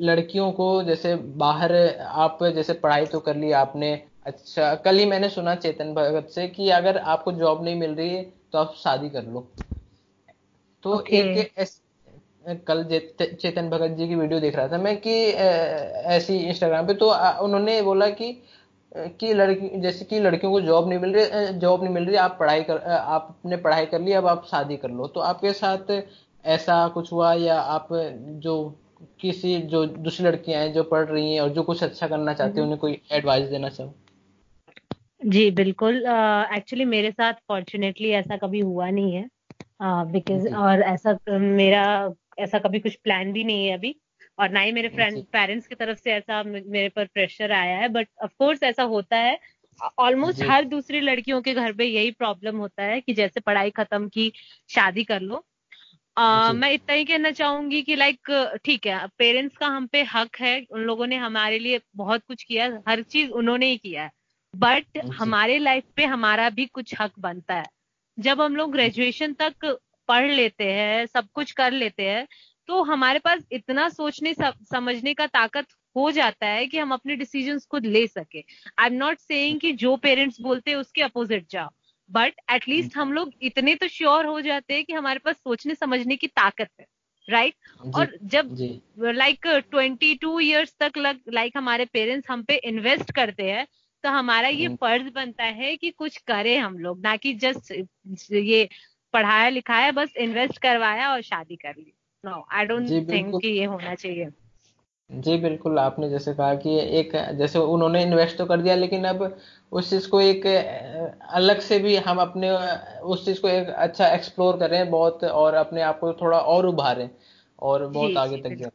लड़कियों 0.00 0.52
को 0.52 0.82
जैसे 0.82 1.14
बाहर 1.14 1.96
आप 1.98 2.38
जैसे 2.44 2.72
पढ़ाई 2.72 3.06
तो 3.06 3.20
कर 3.20 3.36
ली 3.36 3.52
आपने 3.52 4.02
अच्छा 4.26 4.74
कल 4.74 4.98
ही 4.98 5.04
मैंने 5.04 5.28
सुना 5.28 5.54
चेतन 5.54 5.94
भगत 5.94 6.28
से 6.28 6.48
कि 6.48 6.70
अगर 6.70 6.98
आपको 6.98 7.32
जॉब 7.32 7.64
नहीं 7.64 7.76
मिल 7.76 7.94
रही 7.94 8.10
है 8.10 8.32
तो 8.52 8.58
आप 8.58 8.74
शादी 8.76 9.10
कर 9.10 9.22
लो 9.22 9.48
तो 10.82 10.96
okay. 10.96 11.12
एक 11.12 11.52
ऐस, 11.58 11.80
कल 12.48 12.84
चेतन 13.22 13.70
भगत 13.70 13.96
जी 13.96 14.08
की 14.08 14.14
वीडियो 14.14 14.40
देख 14.40 14.56
रहा 14.56 14.68
था 14.68 14.78
मैं 14.78 15.00
कि 15.00 15.24
ऐसी 16.16 16.36
इंस्टाग्राम 16.36 16.86
पे 16.86 16.94
तो 16.94 17.10
उन्होंने 17.44 17.82
बोला 17.82 18.10
कि 18.10 18.42
कि 18.96 19.32
लड़की 19.34 19.80
जैसे 19.80 20.04
कि 20.04 20.18
लड़कियों 20.20 20.52
को 20.52 20.60
जॉब 20.60 20.88
नहीं 20.88 20.98
मिल 20.98 21.14
रही 21.14 21.52
जॉब 21.58 21.84
नहीं 21.84 21.94
मिल 21.94 22.04
रही 22.04 22.16
आप 22.16 22.36
पढ़ाई 22.40 22.62
कर 22.62 22.78
आपने 22.92 23.56
पढ़ाई 23.56 23.86
कर 23.86 24.00
ली 24.00 24.12
अब 24.12 24.26
आप 24.26 24.44
शादी 24.50 24.76
कर 24.76 24.90
लो। 24.90 25.06
तो 25.06 25.20
आपके 25.20 25.52
साथ 25.52 26.02
ऐसा 26.44 26.88
कुछ 26.88 27.12
हुआ 27.12 27.32
या 27.34 27.60
आप 27.60 27.88
जो 28.42 28.54
किसी 29.20 29.56
जो 29.62 29.84
दूसरी 29.86 30.26
लड़कियाँ 30.26 30.60
हैं 30.62 30.72
जो 30.72 30.82
पढ़ 30.82 31.04
रही 31.04 31.34
हैं 31.34 31.40
और 31.40 31.48
जो 31.48 31.62
कुछ 31.62 31.82
अच्छा 31.84 32.08
करना 32.08 32.34
चाहती 32.34 32.52
हैं 32.52 32.58
हम्म। 32.58 32.62
उन्हें 32.62 32.78
कोई 32.78 33.00
एडवाइस 33.12 33.48
देना 33.48 33.68
चाहो? 33.68 33.94
जी 35.24 35.50
बिल्कुल। 35.50 35.96
एक्चुअली 35.96 36.84
uh, 36.84 36.90
मेरे 36.90 37.10
साथ 37.10 37.32
फॉर्चुनेटली 37.48 38.10
ऐसा 38.10 38.36
कभी 38.36 38.60
हुआ 38.60 38.90
नहीं 38.90 39.14
है। 39.14 39.28
बिकॉज़ 39.82 40.48
uh, 40.48 40.54
और 40.54 40.82
ऐसा 40.82 41.18
मेरा 41.38 42.14
ऐसा 42.38 42.58
कभी 42.58 42.80
कुछ 42.80 42.94
प्लान 42.94 43.32
भी 43.32 43.44
नहीं 43.44 43.66
है 43.66 43.74
अभी। 43.74 43.94
और 44.38 44.50
ना 44.50 44.60
ही 44.60 44.72
मेरे 44.72 44.88
फ्रेंड 44.88 45.24
पेरेंट्स 45.24 45.66
की 45.66 45.74
तरफ़ 45.74 45.98
से 45.98 46.12
ऐसा 46.12 46.42
मेरे 46.42 46.88
पर 46.88 47.06
प्रेशर 47.06 47.52
आया 47.52 47.76
है 47.76 47.88
बट 47.88 48.08
ऑफ़ 48.22 48.30
कोर्स 48.38 48.62
ऐसा 48.62 48.82
होता 48.82 49.16
है। 49.16 49.38
ऑलमोस्ट 49.98 50.42
हर 50.42 50.64
दूसरी 50.64 51.00
लड़कियों 51.00 51.40
के 51.42 51.54
घर 51.54 51.72
पे 51.72 51.84
यही 51.84 52.10
प्रॉब्लम 52.10 52.56
होता 52.56 52.82
है 52.82 53.00
कि 53.00 53.14
जैसे 53.14 53.40
पढ़ाई 53.40 53.70
खत्म 53.70 54.08
की 54.08 54.32
शादी 54.70 55.04
कर 55.04 55.20
लो। 55.20 55.44
मैं 56.52 56.70
इतना 56.72 56.94
ही 56.94 57.04
कहना 57.04 57.30
चाहूँगी 57.30 57.82
कि 57.82 57.96
लाइक 57.96 58.30
ठीक 58.64 58.86
है 58.86 59.06
पेरेंट्स 59.18 59.56
का 59.56 59.66
हम 59.66 59.86
पे 59.86 60.02
हक 60.04 60.36
है 60.40 60.60
उन 60.70 60.80
लोगों 60.80 61.06
ने 61.06 61.16
हमारे 61.16 61.58
लिए 61.58 61.80
बहुत 61.96 62.22
कुछ 62.28 62.42
किया 62.42 62.66
हर 62.88 63.02
चीज़ 63.02 63.30
उन्होंने 63.30 63.66
ही 63.66 63.76
किया 63.76 64.02
है। 64.02 64.10
बट 64.54 64.98
हमारे 65.18 65.58
लाइफ 65.58 65.84
पे 65.96 66.04
हमारा 66.04 66.48
भी 66.50 66.66
कुछ 66.66 66.94
हक 67.00 67.12
बनता 67.18 67.54
है। 67.54 67.66
जब 68.18 68.40
हम 68.40 68.56
लोग 68.56 68.72
ग्रेजुएशन 68.72 69.32
तक 69.32 69.64
पढ़ 70.08 70.30
लेते 70.30 70.72
हैं 70.72 71.06
सब 71.06 71.28
कुछ 71.34 71.52
कर 71.52 71.72
लेते 71.72 72.08
हैं 72.10 72.26
तो 72.68 72.82
हमारे 72.82 73.18
पास 73.18 73.42
इतना 73.52 73.88
सोचने 73.88 74.34
समझने 74.40 75.14
का 75.14 75.26
ताकत 75.26 75.66
हो 75.96 76.10
जाता 76.10 76.46
है 76.46 76.66
कि 76.66 76.78
हम 76.78 76.92
अपने 76.92 77.16
डिसीज़न 77.16 77.58
खुद 77.70 77.86
ले 77.86 78.06
सके। 78.06 78.44
आई 78.78 78.86
एम 78.86 78.94
नॉट 78.94 79.18
सेइंग 79.18 79.60
कि 79.60 79.72
जो 79.72 79.96
पेरेंट्स 79.96 80.40
बोलते 80.40 80.70
हैं 80.70 80.78
उसके 80.78 81.02
अपोजिट 81.02 81.46
जाओ। 81.50 81.68
बट 82.10 82.40
एटलीस्ट 82.50 82.96
हम 82.96 83.12
लोग 83.12 83.32
इतने 83.42 83.74
तो 83.74 83.88
श्योर 83.88 84.26
हो 84.26 84.40
जाते 84.40 84.74
हैं 84.74 84.84
कि 84.84 84.92
हमारे 84.92 85.18
पास 85.18 85.36
सोचने 85.36 85.74
समझने 85.74 86.16
की 86.16 86.26
ताकत 86.26 86.68
है 86.80 86.86
राइट 87.28 87.54
right? 87.54 87.94
और 87.96 88.16
जब 88.22 88.56
लाइक 89.14 89.46
ट्वेंटी 89.70 90.14
टू 90.14 90.38
ईयर्स 90.40 90.74
तक 90.80 90.98
लग 90.98 91.20
लाइक 91.28 91.46
like, 91.46 91.56
हमारे 91.56 91.84
पेरेंट्स 91.84 92.30
हम 92.30 92.42
पे 92.42 92.54
इन्वेस्ट 92.64 93.12
करते 93.12 93.50
हैं 93.50 93.66
तो 94.04 94.08
हमारा 94.08 94.48
ये 94.48 94.64
हम्म। 94.66 94.76
फ़र्ज़ 94.76 95.10
बनता 95.14 95.44
है 95.44 95.76
कि 95.76 95.90
कुछ 95.90 96.16
करें 96.26 96.58
हम 96.58 96.78
लोग 96.78 97.00
ना 97.00 97.16
कि 97.16 97.34
जस्ट 97.34 97.72
ये 98.32 98.68
पढ़ाया 99.14 99.48
लिखाया 99.48 99.90
बस 99.92 100.16
इन्वेस्ट 100.16 100.58
करवाया 100.58 101.12
और 101.12 101.22
शादी 101.22 101.56
कर 101.56 101.74
ली। 101.78 101.92
नो 102.24 102.44
आई 102.52 102.64
डोंट 102.64 103.10
थिंक 103.12 103.40
कि 103.42 103.48
ये 103.48 103.64
होना 103.64 103.94
चाहिए। 103.94 104.28
जी 105.10 105.36
बिल्कुल 105.36 105.78
आपने 105.78 106.08
जैसे 106.10 106.34
कहा 106.34 106.54
कि 106.54 106.78
एक 106.98 107.12
जैसे 107.38 107.58
उन्होंने 107.58 108.02
इन्वेस्ट 108.02 108.38
तो 108.38 108.46
कर 108.46 108.60
दिया 108.60 108.74
लेकिन 108.74 109.04
अब 109.04 109.36
उस 109.72 109.90
चीज़ 109.90 110.08
को 110.08 110.20
एक 110.20 110.46
अलग 111.30 111.60
से 111.60 111.78
भी 111.78 111.96
हम 111.96 112.18
अपने 112.18 112.50
उस 113.00 113.24
चीज़ 113.24 113.40
को 113.40 113.48
एक 113.48 113.68
अच्छा 113.68 114.08
एक्सप्लोर 114.08 114.56
करें 114.56 114.90
बहुत 114.90 115.24
और 115.24 115.54
अपने 115.54 115.82
आप 115.82 115.98
को 115.98 116.12
थोड़ा 116.12 116.38
और 116.38 116.66
उभारें 116.66 117.10
और 117.58 117.86
बहुत 117.86 118.16
आगे 118.16 118.36
तक 118.36 118.54
जाए। 118.54 118.70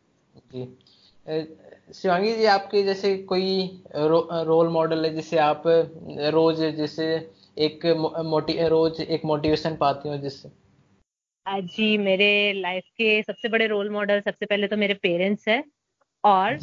जी। 0.53 1.93
शिवांगी 1.93 2.36
जी 2.36 2.45
आपके 2.45 2.83
जैसे 2.83 3.17
कोई 3.17 3.81
रो, 3.95 4.29
रोल 4.43 4.67
मॉडल 4.67 5.05
है 5.05 5.13
जिसे 5.15 5.38
आप 5.38 5.63
रोज 6.36 6.62
जैसे 6.75 7.31
एक 7.57 7.86
मोटी 8.25 8.67
रोज 8.67 9.01
एक 9.01 9.25
मोटिवेशन 9.25 9.75
पाती 9.75 10.10
हो 10.10 10.17
जिससे? 10.17 10.49
जी 11.49 11.97
मेरे 11.97 12.53
लाइफ 12.53 12.83
के 12.83 13.23
सबसे 13.23 13.49
बड़े 13.49 13.67
रोल 13.67 13.89
मॉडल 13.89 14.19
सबसे 14.19 14.45
पहले 14.45 14.67
तो 14.67 14.77
मेरे 14.77 14.93
पेरेंट्स 14.93 15.47
है 15.47 15.63
और 16.23 16.60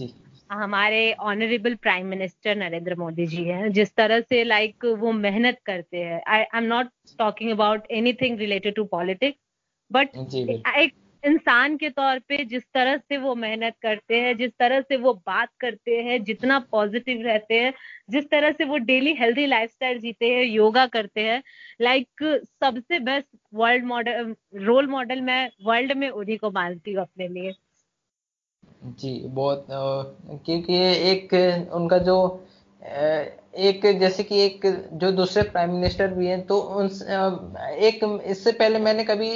हमारे 0.52 1.12
honourable 1.12 1.74
prime 1.74 2.06
minister 2.06 2.56
Narendra 2.56 2.94
Modi 2.94 3.26
ji 3.26 3.44
हैं। 3.44 3.72
जिस 3.72 3.94
तरह 3.94 4.20
से 4.20 4.44
लाइक 4.44 4.76
like, 4.84 4.98
वो 4.98 5.12
मेहनत 5.12 5.58
करते 5.66 5.96
हैं। 5.96 6.22
I 6.28 6.38
I 6.38 6.58
am 6.58 6.64
not 6.64 6.86
talking 7.18 7.50
about 7.50 7.86
anything 7.90 8.38
related 8.38 8.74
to 8.74 8.84
politics 8.84 9.38
but 9.92 10.08
एक 10.78 10.92
इंसान 11.24 11.76
के 11.76 11.88
तौर 11.90 12.18
पे 12.18 12.44
जिस 12.44 12.62
तरह 12.74 12.96
से 12.96 13.16
वो 13.16 13.34
मेहनत 13.34 13.74
करते 13.82 14.20
हैं 14.20 14.36
जिस 14.36 14.50
तरह 14.58 14.80
से 14.80 14.96
वो 14.96 15.12
बात 15.26 15.48
करते 15.60 16.02
हैं 16.02 16.22
जितना 16.24 16.58
पॉजिटिव 16.58 17.22
रहते 17.22 17.60
हैं 17.60 17.72
जिस 18.10 18.24
तरह 18.30 18.52
से 18.52 18.64
वो 18.64 18.76
डेली 18.76 19.14
हेल्दी 19.14 19.46
लाइफस्टाइल 19.46 19.98
जीते 19.98 20.30
हैं 20.30 20.44
योगा 20.44 20.86
करते 20.86 21.20
हैं 21.20 21.42
लाइक 21.80 22.08
like, 22.22 22.44
सबसे 22.44 22.98
best 22.98 23.28
world 23.54 23.84
model 23.84 24.34
role 24.54 24.86
model 24.86 25.20
मैं 25.20 25.50
वर्ल्ड 25.64 25.92
में 25.92 26.08
उन्हीं 26.10 26.38
को 26.38 26.50
मानती 26.50 26.92
हूँ 26.92 27.02
अपने 27.02 27.28
लिए। 27.28 27.52
जी 28.84 29.20
बहुत 29.26 29.66
क्योंकि 29.70 30.76
एक 31.10 31.34
उनका 31.72 31.98
जो 31.98 32.16
एक 32.84 33.86
जैसे 34.00 34.22
कि 34.22 34.40
एक 34.40 34.60
जो 34.92 35.10
दूसरे 35.12 35.42
प्राइम 35.42 35.70
मिनिस्टर 35.70 36.08
भी 36.14 36.26
हैं 36.26 36.40
तो 36.46 36.58
उन 36.60 36.86
एक 37.80 38.00
इससे 38.26 38.52
पहले 38.52 38.78
मैंने 38.78 39.04
कभी 39.04 39.30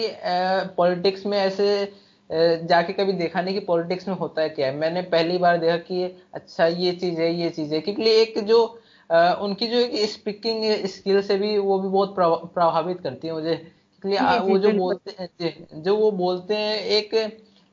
पॉलिटिक्स 0.77 1.25
में 1.27 1.39
ऐसे 1.39 1.69
जाके 2.31 2.93
कभी 2.93 3.13
देखा 3.13 3.43
नहीं 3.43 3.55
कि 3.55 3.61
पॉलिटिक्स 3.67 4.09
में 4.09 4.15
होता 4.17 4.43
है 4.43 4.49
क्या 4.49 4.67
है। 4.67 4.77
मैंने 4.77 5.03
पहली 5.03 5.39
बार 5.39 5.59
देखा 5.59 5.77
कि 5.79 6.05
अच्छा 6.35 6.67
ये 6.67 6.93
चीज़ 6.93 7.21
है 7.21 7.33
ये 7.35 7.51
चीज़ 7.51 7.75
है। 7.75 7.81
क्योंकि 7.81 8.11
एक 8.13 8.39
जो 8.47 8.63
उनकी 9.43 9.67
जो 9.67 9.79
एक 9.79 10.11
स्पीकिंग 10.11 10.65
स्किल 10.87 11.21
से 11.23 11.39
भी 11.39 11.57
वो 11.59 11.79
भी 11.79 11.89
बहुत 11.89 12.15
प्रभावित 12.19 13.01
करती 13.01 13.29
है 13.29 13.35
मुझे। 13.35 13.55
क्योंकि 14.05 14.39
वो 14.51 14.59
जो 14.59 14.73
बोलते 14.73 15.15
हैं 15.19 15.83
जो 15.83 15.97
वो 15.97 16.11
बोलते 16.13 16.57
हैं 16.57 16.77
एक 16.99 17.15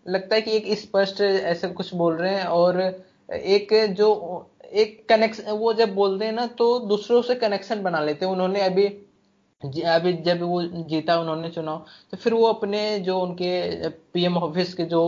लगता 0.05 0.35
है 0.35 0.41
कि 0.41 0.51
एक 0.51 0.77
स्पष्ट 0.79 1.21
ऐसे 1.21 1.67
कुछ 1.69 1.93
बोल 1.95 2.15
रहे 2.17 2.35
हैं 2.35 2.45
और 2.45 2.81
एक 3.33 3.73
जो 3.97 4.13
एक 4.73 5.07
कनेक्शन 5.09 5.51
वो 5.53 5.73
जब 5.73 5.93
बोलते 5.95 6.25
हैं 6.25 6.33
ना 6.33 6.45
तो 6.57 6.77
दूसरों 6.87 7.21
से 7.21 7.35
कनेक्शन 7.37 7.83
बना 7.83 7.99
लेते 8.01 8.25
हैं। 8.25 8.31
उन्होंने 8.31 8.61
अभी 8.61 8.87
अभी 9.63 10.11
जब 10.23 10.41
वो 10.41 10.61
जीता 10.89 11.17
उन्होंने 11.19 11.49
चुनाव 11.49 11.85
तो 12.11 12.17
फिर 12.17 12.33
वो 12.33 12.45
अपने 12.45 12.99
जो 12.99 13.19
उनके 13.19 13.89
पीएम 14.13 14.37
ऑफ़िस 14.37 14.73
के 14.73 14.83
जो 14.85 15.01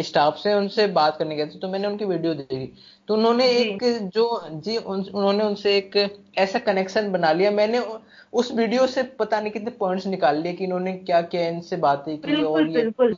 स्टाफ 0.00 0.36
से 0.38 0.54
उनसे 0.54 0.86
बात 0.88 1.16
करने 1.16 1.36
गए 1.36 1.46
थे 1.46 1.58
तो 1.58 1.68
मैंने 1.68 1.88
उनकी 1.88 2.04
वीडियो 2.04 2.34
देखी। 2.34 2.66
तो 3.08 3.14
उन्होंने 3.14 3.46
एक 3.48 3.84
जो 4.14 4.40
जी 4.50 4.76
उन, 4.76 5.00
उन्होंने 5.04 5.44
उनसे 5.44 5.76
एक 5.76 5.96
ऐसा 6.38 6.58
कनेक्शन 6.60 7.10
बना 7.12 7.32
लिया। 7.32 7.50
मैंने 7.50 7.80
उस 8.32 8.52
वीडियो 8.52 8.86
से 8.86 9.02
पता 9.18 9.40
नहीं 9.40 9.52
कितने 9.52 9.70
पॉइंट्स 9.70 10.06
निकाल 10.06 10.40
लिए 10.42 10.52
कि 10.52 10.64
इन्होंने 10.64 10.92
क्या 10.94 11.20
क्या 11.24 11.48
इनसे 11.48 11.76
बातें 11.78 12.16
की 12.18 12.42
और 12.42 12.64
बिल्कुल 12.64 13.16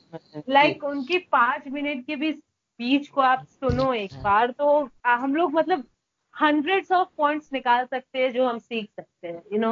लाइक 0.48 0.84
उनकी 0.84 1.18
पाँच 1.32 1.62
मिनट 1.68 2.06
की 2.06 2.16
भी 2.16 2.32
स्पीच 2.76 3.06
को 3.08 3.20
आप 3.20 3.44
सुनो 3.50 3.92
एक 3.94 4.12
बार 4.24 4.50
तो 4.52 4.66
हम 5.06 5.34
लोग 5.36 5.52
मतलब 5.52 5.84
हंड्रेड्स 6.34 6.90
ऑफ़ 6.92 7.08
पॉइंट्स 7.16 7.48
निकाल 7.52 7.84
सकते 7.86 8.18
हैं 8.18 8.32
जो 8.32 8.46
हम 8.46 8.58
सीख 8.58 8.90
सकते 8.90 9.28
हैं 9.28 9.42
यू 9.52 9.58
नो 9.58 9.70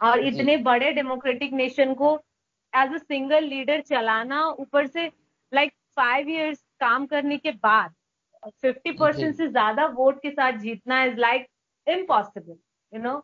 और 0.00 0.24
इतने 0.26 0.56
बड़े 0.66 0.92
डेमोक्रेटिक 0.92 1.52
नेशन 1.52 1.94
को 1.94 2.14
एज 2.72 2.92
अ 2.94 2.98
सिंगल 2.98 3.44
लीडर 3.44 3.80
चलाना 3.80 4.44
ऊपर 4.48 4.86
से 4.86 5.06
लाइक 5.52 5.72
फाइव 5.96 6.28
इयर्स 6.28 6.62
काम 6.80 7.06
करने 7.06 7.38
के 7.38 7.50
बाद 7.62 7.94
फिफ्टी 8.62 8.92
परसेंट 8.92 9.34
से 9.36 9.48
ज़्यादा 9.48 9.86
वोट 9.96 10.22
के 10.22 10.30
साथ 10.30 10.58
जीतना 10.58 11.02
is 11.04 11.16
like 11.18 11.46
impossible 11.86 12.56
you 12.92 13.02
know 13.02 13.16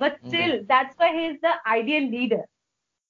but 0.00 0.16
still 0.16 0.58
that's 0.64 0.96
why 1.00 1.18
he 1.18 1.26
is 1.26 1.36
the 1.42 1.58
ideal 1.66 2.10
leader 2.10 2.44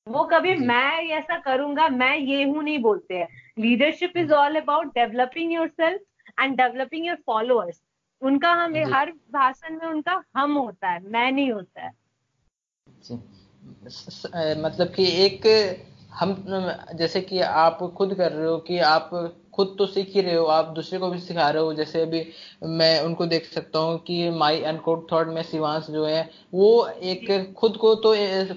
वो 0.07 0.25
कभी 0.25 0.55
मैं 0.57 1.09
ऐसा 1.13 1.37
करूँगा 1.39 1.89
मैं 1.89 2.17
ये 2.17 2.43
हूँ 2.45 2.63
नहीं 2.63 2.79
बोलते 2.79 3.19
हैं। 3.19 3.29
Leadership 3.59 4.17
is 4.17 4.33
all 4.33 4.57
about 4.57 4.87
developing 4.95 5.53
yourself 5.69 6.01
and 6.41 6.57
developing 6.57 7.07
your 7.07 7.17
followers 7.27 7.81
उनका 8.23 8.53
हम 8.53 8.77
हर 8.95 9.13
भाषण 9.33 9.79
में 9.79 9.87
उनका 9.87 10.23
हम 10.37 10.55
होता 10.55 10.89
है 10.89 11.01
मैं 11.09 11.31
नहीं 11.33 11.51
होता 11.53 11.83
है। 11.83 11.93
मतलब 14.63 14.93
कि 14.95 15.05
एक 15.25 15.47
हम 16.11 16.35
जैसे 16.95 17.21
कि 17.21 17.41
आप 17.41 17.79
खुद 17.97 18.15
कर 18.15 18.33
रहे 18.33 18.47
हो 18.47 18.59
कि 18.59 18.79
आप 18.79 19.11
खुद 19.59 19.75
तो 19.79 19.87
सीख 19.87 20.15
ही 20.15 20.21
रहे 20.21 20.35
हो 20.35 20.45
आप 20.47 20.67
दूसरे 20.75 20.99
को 20.99 21.09
भी 21.11 21.19
सिखा 21.21 21.49
रहे 21.51 21.63
हो। 21.63 21.73
जैसे 21.75 22.03
अभी 22.03 22.23
मैं 22.73 23.01
उनको 23.03 23.27
देख 23.27 23.47
सकता 23.47 23.79
हूँ 23.79 23.99
कि 24.01 24.29
माई 24.33 24.61
अनकोड 24.65 25.07
थॉट 25.13 25.29
में 25.29 25.43
शिवांश 25.43 25.87
जो 25.91 26.05
है 26.07 26.21
वो 26.55 26.69
एक 26.87 27.53
खुद 27.59 27.77
को 27.77 27.95
तो 27.97 28.15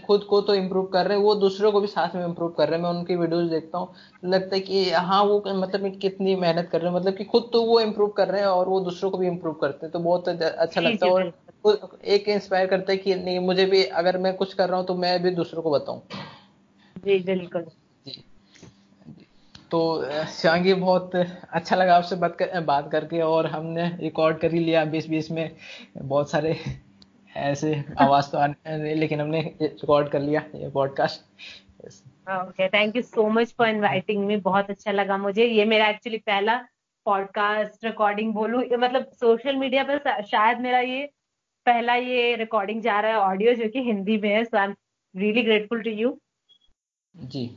खुद 0.07 0.23
को 0.23 0.41
तो 0.41 0.55
इम्प्रूव 0.55 0.85
कर 0.93 1.07
रहे 1.07 1.17
हैं 1.17 1.23
वो 1.23 1.35
दूसरों 1.37 1.71
को 1.71 1.81
भी 1.81 1.87
साथ 1.87 2.15
में 2.15 2.25
इम्प्रूव 2.25 2.49
कर 2.57 2.69
रहे 2.69 2.79
हैं। 2.79 2.83
मैं 2.83 2.91
उनकी 2.91 3.15
वीडियोज़ 3.15 3.49
देखता 3.49 3.77
हूँ 3.77 3.93
लगता 4.25 4.55
है 4.55 4.61
कि 4.61 4.89
हाँ 4.91 5.23
वो 5.23 5.41
मतलब 5.47 5.99
कितनी 6.01 6.35
मेहनत 6.35 6.69
कर 6.71 6.81
रहे 6.81 6.91
हैं। 6.91 6.95
मतलब 6.97 7.15
कि 7.15 7.23
खुद 7.25 7.49
तो 7.53 7.63
वो 7.65 7.79
इम्प्रूव 7.79 8.09
कर 8.17 8.27
रहे 8.27 8.41
हैं 8.41 8.47
और 8.47 8.69
वो 8.69 8.79
दूसरों 8.81 9.11
को 9.11 9.17
भी 9.17 9.27
इम्प्रूव 9.27 9.53
करते 9.61 9.85
हैं। 9.85 9.91
तो 9.93 9.99
बहुत 9.99 10.29
अच्छा 10.29 10.81
लगता 10.81 11.05
है 11.05 11.11
और 11.11 11.99
एक 12.07 12.29
इंस्पायर 12.29 12.67
करता 12.67 12.91
है 12.91 12.97
कि 12.97 13.15
नहीं 13.15 13.39
मुझे 13.41 13.65
भी 13.65 13.83
अगर 13.83 14.17
मैं 14.17 14.33
कुछ 14.35 14.53
कर 14.53 14.69
रहा 14.69 14.77
हूँ 14.77 14.85
तो 14.87 14.95
मैं 14.97 15.21
भी 15.23 15.31
दूसरों 15.35 15.63
को 15.63 15.71
बताऊँ। 15.71 16.01
जी 16.95 17.19
बिल्कुल। 17.25 17.65
तो 19.71 19.79
शिवांगी 20.27 20.73
बहुत 20.73 21.15
अच्छा 21.15 21.75
लगा 21.75 21.95
आपसे 21.95 22.15
बात 22.15 22.35
कर, 22.39 22.59
बात 22.61 22.91
करके 22.91 23.21
और 23.21 23.47
हमने 23.47 23.87
रिकॉर्ड 23.97 24.37
कर 24.37 24.53
ही 24.53 24.59
लिया 24.59 24.85
बीच 24.85 25.07
बीच 25.09 25.31
में 25.31 25.55
बहुत 25.97 26.31
सारे 26.31 26.55
ऐसे 27.35 27.73
आवाज़ 27.99 28.31
तो 28.31 28.37
आने 28.37 28.93
लेकिन 28.95 29.21
हमने 29.21 29.41
रिकॉर्ड 29.61 30.09
कर 30.09 30.19
लिया 30.19 30.43
ये 30.55 30.69
podcast 30.69 31.21
okay 32.31 32.67
thank 32.69 32.95
you 32.95 33.01
so 33.01 33.27
much 33.29 33.53
for 33.57 33.67
inviting 33.67 34.25
me 34.25 34.37
बहुत 34.37 34.69
अच्छा 34.69 34.91
लगा 34.91 35.17
मुझे। 35.17 35.45
ये 35.45 35.65
मेरा 35.65 35.87
एक्चुअली 35.87 36.17
पहला 36.17 36.57
पॉडकास्ट 37.05 37.85
रिकॉर्डिंग 37.85 38.33
बोलूँ। 38.33 38.63
मतलब 38.79 39.05
सोशल 39.13 39.55
मीडिया 39.55 39.83
पर 39.83 40.21
शायद 40.23 40.59
मेरा 40.59 40.79
ये 40.79 41.05
पहला 41.65 41.95
ये 41.95 42.35
रिकॉर्डिंग 42.35 42.81
जा 42.81 42.99
रहा 42.99 43.11
है 43.11 43.17
ऑडियो 43.17 43.53
जो 43.53 43.69
कि 43.69 43.83
हिंदी 43.83 44.17
में 44.17 44.29
है 44.29 44.43
so 44.45 44.57
I 44.57 44.65
am 44.65 44.75
really 45.15 45.41
grateful 45.43 45.81
to 45.81 45.89
you 45.89 46.17
ji. 47.15 47.49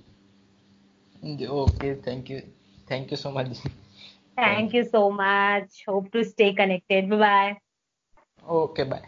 Okay, 1.24 1.94
thank 2.04 2.28
you. 2.28 2.42
Thank 2.86 3.10
you 3.10 3.16
so 3.16 3.30
much. 3.30 3.48
Thank 4.36 4.74
you 4.74 4.84
so 4.84 5.10
much. 5.10 5.84
Hope 5.86 6.12
to 6.12 6.24
stay 6.24 6.52
connected. 6.52 7.08
Bye 7.08 7.16
bye. 7.16 7.56
Okay, 8.46 8.84
bye. 8.84 9.02